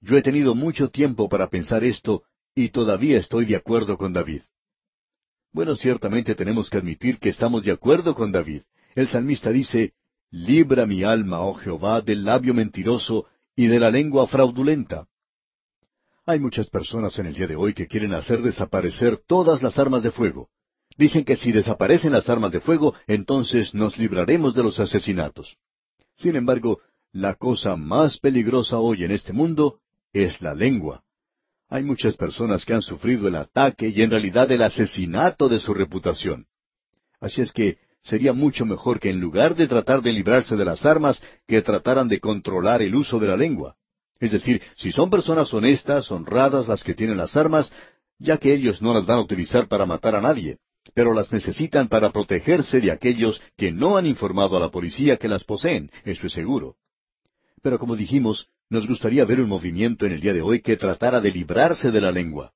[0.00, 2.24] yo he tenido mucho tiempo para pensar esto
[2.54, 4.42] y todavía estoy de acuerdo con David.
[5.52, 8.62] Bueno, ciertamente tenemos que admitir que estamos de acuerdo con David.
[8.94, 9.92] El salmista dice,
[10.30, 15.06] Libra mi alma, oh Jehová, del labio mentiroso y de la lengua fraudulenta.
[16.24, 20.02] Hay muchas personas en el día de hoy que quieren hacer desaparecer todas las armas
[20.02, 20.48] de fuego.
[20.96, 25.58] Dicen que si desaparecen las armas de fuego, entonces nos libraremos de los asesinatos.
[26.16, 26.80] Sin embargo,
[27.12, 29.80] la cosa más peligrosa hoy en este mundo
[30.14, 31.04] es la lengua.
[31.72, 35.72] Hay muchas personas que han sufrido el ataque y en realidad el asesinato de su
[35.72, 36.44] reputación.
[37.18, 40.84] Así es que sería mucho mejor que en lugar de tratar de librarse de las
[40.84, 43.74] armas, que trataran de controlar el uso de la lengua.
[44.20, 47.72] Es decir, si son personas honestas, honradas las que tienen las armas,
[48.18, 50.58] ya que ellos no las van a utilizar para matar a nadie,
[50.92, 55.26] pero las necesitan para protegerse de aquellos que no han informado a la policía que
[55.26, 56.76] las poseen, eso es seguro.
[57.62, 61.20] Pero como dijimos, nos gustaría ver un movimiento en el día de hoy que tratara
[61.20, 62.54] de librarse de la lengua.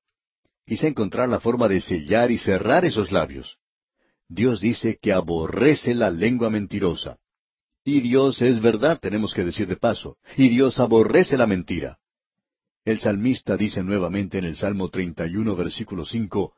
[0.65, 3.59] Quise encontrar la forma de sellar y cerrar esos labios.
[4.27, 7.19] Dios dice que aborrece la lengua mentirosa.
[7.85, 11.99] Y Dios es verdad, tenemos que decir de paso, y Dios aborrece la mentira.
[12.83, 16.51] El salmista dice nuevamente en el Salmo 31, versículo 5,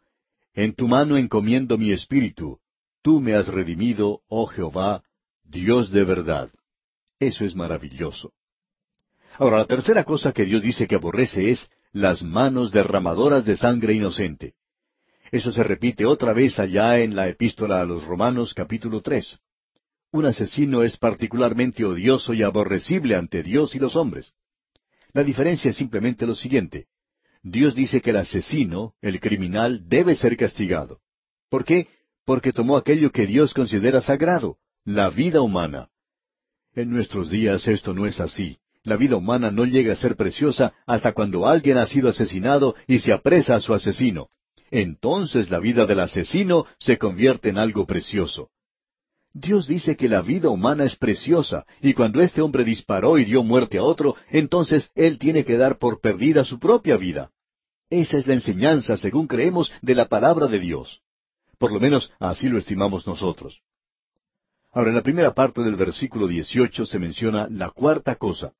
[0.53, 2.59] En tu mano encomiendo mi espíritu,
[3.01, 5.03] tú me has redimido, oh Jehová,
[5.43, 6.49] Dios de verdad.
[7.19, 8.31] Eso es maravilloso.
[9.39, 13.93] Ahora, la tercera cosa que Dios dice que aborrece es las manos derramadoras de sangre
[13.93, 14.55] inocente.
[15.31, 19.39] Eso se repite otra vez allá en la epístola a los Romanos capítulo tres.
[20.11, 24.33] Un asesino es particularmente odioso y aborrecible ante Dios y los hombres.
[25.13, 26.87] La diferencia es simplemente lo siguiente.
[27.41, 30.99] Dios dice que el asesino, el criminal, debe ser castigado.
[31.47, 31.87] ¿Por qué?
[32.25, 35.87] Porque tomó aquello que Dios considera sagrado, la vida humana.
[36.75, 38.59] En nuestros días esto no es así.
[38.89, 42.97] La vida humana no llega a ser preciosa hasta cuando alguien ha sido asesinado y
[42.97, 44.29] se apresa a su asesino.
[44.71, 48.49] Entonces la vida del asesino se convierte en algo precioso.
[49.31, 53.43] Dios dice que la vida humana es preciosa, y cuando este hombre disparó y dio
[53.43, 57.29] muerte a otro, entonces él tiene que dar por perdida su propia vida.
[57.91, 61.01] Esa es la enseñanza, según creemos, de la palabra de Dios.
[61.59, 63.61] Por lo menos así lo estimamos nosotros.
[64.71, 68.53] Ahora, en la primera parte del versículo 18 se menciona la cuarta cosa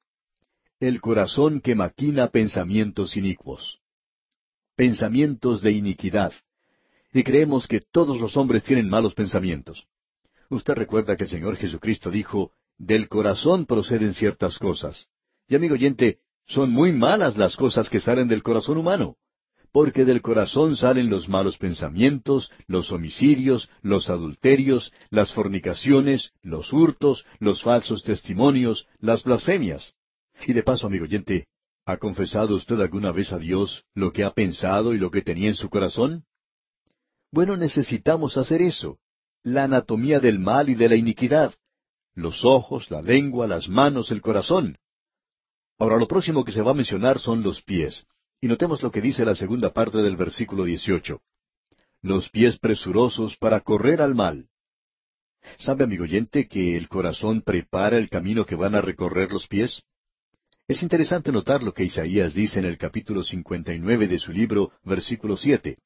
[0.80, 3.80] el corazón que maquina pensamientos inicuos.
[4.78, 6.32] Pensamientos de iniquidad.
[7.12, 9.88] Y creemos que todos los hombres tienen malos pensamientos.
[10.50, 15.08] Usted recuerda que el Señor Jesucristo dijo, del corazón proceden ciertas cosas.
[15.50, 19.18] Y amigo oyente, son muy malas las cosas que salen del corazón humano,
[19.74, 27.26] porque del corazón salen los malos pensamientos, los homicidios, los adulterios, las fornicaciones, los hurtos,
[27.40, 29.99] los falsos testimonios, las blasfemias.
[30.46, 31.48] Y de paso, amigo oyente,
[31.86, 35.50] ¿ha confesado usted alguna vez a Dios lo que ha pensado y lo que tenía
[35.50, 36.26] en su corazón?
[37.32, 39.00] Bueno, necesitamos hacer eso.
[39.44, 41.54] La anatomía del mal y de la iniquidad.
[42.16, 44.78] Los ojos, la lengua, las manos, el corazón.
[45.78, 48.06] Ahora lo próximo que se va a mencionar son los pies.
[48.42, 51.22] Y notemos lo que dice la segunda parte del versículo 18.
[52.02, 54.50] Los pies presurosos para correr al mal.
[55.58, 59.84] ¿Sabe, amigo oyente, que el corazón prepara el camino que van a recorrer los pies?
[60.70, 65.36] Es interesante notar lo que Isaías dice en el capítulo 59 de su libro, versículo
[65.36, 65.80] 7.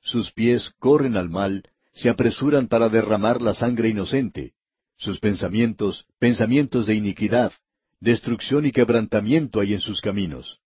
[0.00, 4.54] Sus pies corren al mal, se apresuran para derramar la sangre inocente.
[4.96, 7.52] Sus pensamientos, pensamientos de iniquidad,
[8.00, 10.60] destrucción y quebrantamiento hay en sus caminos.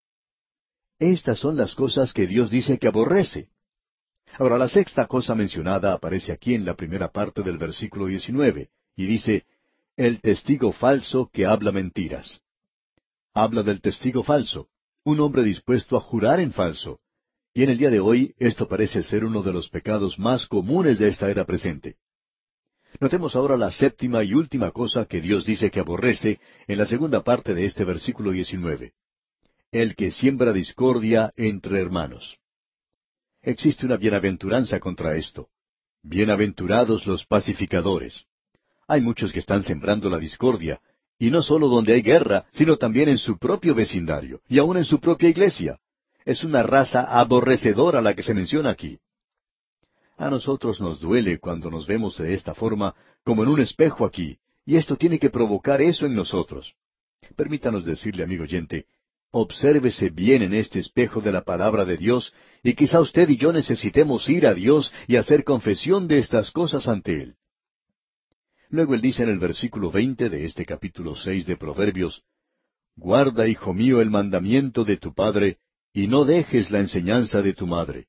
[1.00, 3.48] Estas son las cosas que Dios dice que aborrece.
[4.38, 9.06] Ahora, la sexta cosa mencionada aparece aquí en la primera parte del versículo 19, y
[9.06, 9.44] dice,
[9.96, 12.40] el testigo falso que habla mentiras
[13.34, 14.68] habla del testigo falso,
[15.04, 17.00] un hombre dispuesto a jurar en falso.
[17.52, 20.98] Y en el día de hoy esto parece ser uno de los pecados más comunes
[20.98, 21.96] de esta era presente.
[22.98, 27.22] Notemos ahora la séptima y última cosa que Dios dice que aborrece en la segunda
[27.22, 28.92] parte de este versículo 19.
[29.70, 32.38] El que siembra discordia entre hermanos.
[33.42, 35.48] Existe una bienaventuranza contra esto.
[36.02, 38.24] Bienaventurados los pacificadores.
[38.88, 40.80] Hay muchos que están sembrando la discordia,
[41.20, 44.86] y no solo donde hay guerra, sino también en su propio vecindario, y aun en
[44.86, 45.78] su propia iglesia.
[46.24, 48.98] Es una raza aborrecedora la que se menciona aquí.
[50.16, 54.38] A nosotros nos duele cuando nos vemos de esta forma, como en un espejo aquí,
[54.64, 56.74] y esto tiene que provocar eso en nosotros.
[57.36, 58.86] Permítanos decirle, amigo oyente,
[59.30, 63.52] obsérvese bien en este espejo de la palabra de Dios, y quizá usted y yo
[63.52, 67.36] necesitemos ir a Dios y hacer confesión de estas cosas ante Él.
[68.70, 72.22] Luego él dice en el versículo veinte de este capítulo seis de Proverbios,
[72.96, 75.58] Guarda, hijo mío, el mandamiento de tu padre,
[75.92, 78.06] y no dejes la enseñanza de tu madre.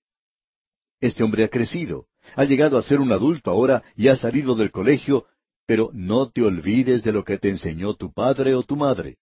[0.99, 2.05] Este hombre ha crecido,
[2.35, 5.25] ha llegado a ser un adulto ahora y ha salido del colegio,
[5.65, 9.17] pero no te olvides de lo que te enseñó tu padre o tu madre.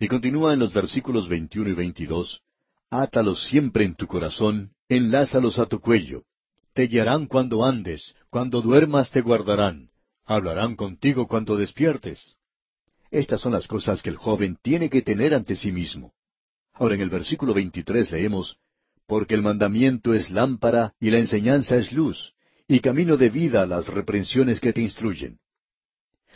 [0.00, 2.42] Y continúa en los versículos veintiuno y veintidós,
[2.90, 6.24] Átalos siempre en tu corazón, enlázalos a tu cuello.
[6.72, 9.90] Te guiarán cuando andes, cuando duermas te guardarán
[10.26, 12.36] hablarán contigo cuando despiertes.
[13.10, 16.12] Estas son las cosas que el joven tiene que tener ante sí mismo.
[16.74, 18.58] Ahora en el versículo 23 leemos,
[19.06, 22.34] Porque el mandamiento es lámpara y la enseñanza es luz,
[22.66, 25.38] y camino de vida las reprensiones que te instruyen.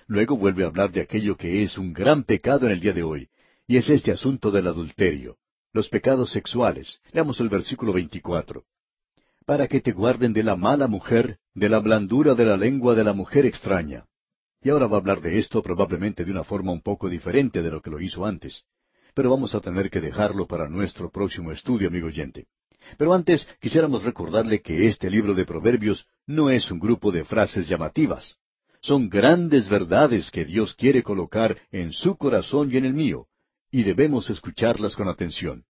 [0.07, 3.03] Luego vuelve a hablar de aquello que es un gran pecado en el día de
[3.03, 3.29] hoy,
[3.67, 5.37] y es este asunto del adulterio,
[5.73, 7.01] los pecados sexuales.
[7.13, 8.65] Leamos el versículo 24.
[9.47, 13.05] Para que te guarden de la mala mujer de la blandura de la lengua de
[13.05, 14.07] la mujer extraña.
[14.63, 17.71] Y ahora va a hablar de esto probablemente de una forma un poco diferente de
[17.71, 18.65] lo que lo hizo antes.
[19.15, 22.47] Pero vamos a tener que dejarlo para nuestro próximo estudio, amigo oyente.
[22.97, 27.69] Pero antes quisiéramos recordarle que este libro de Proverbios no es un grupo de frases
[27.69, 28.37] llamativas.
[28.83, 33.27] Son grandes verdades que Dios quiere colocar en su corazón y en el mío,
[33.71, 35.65] y debemos escucharlas con atención.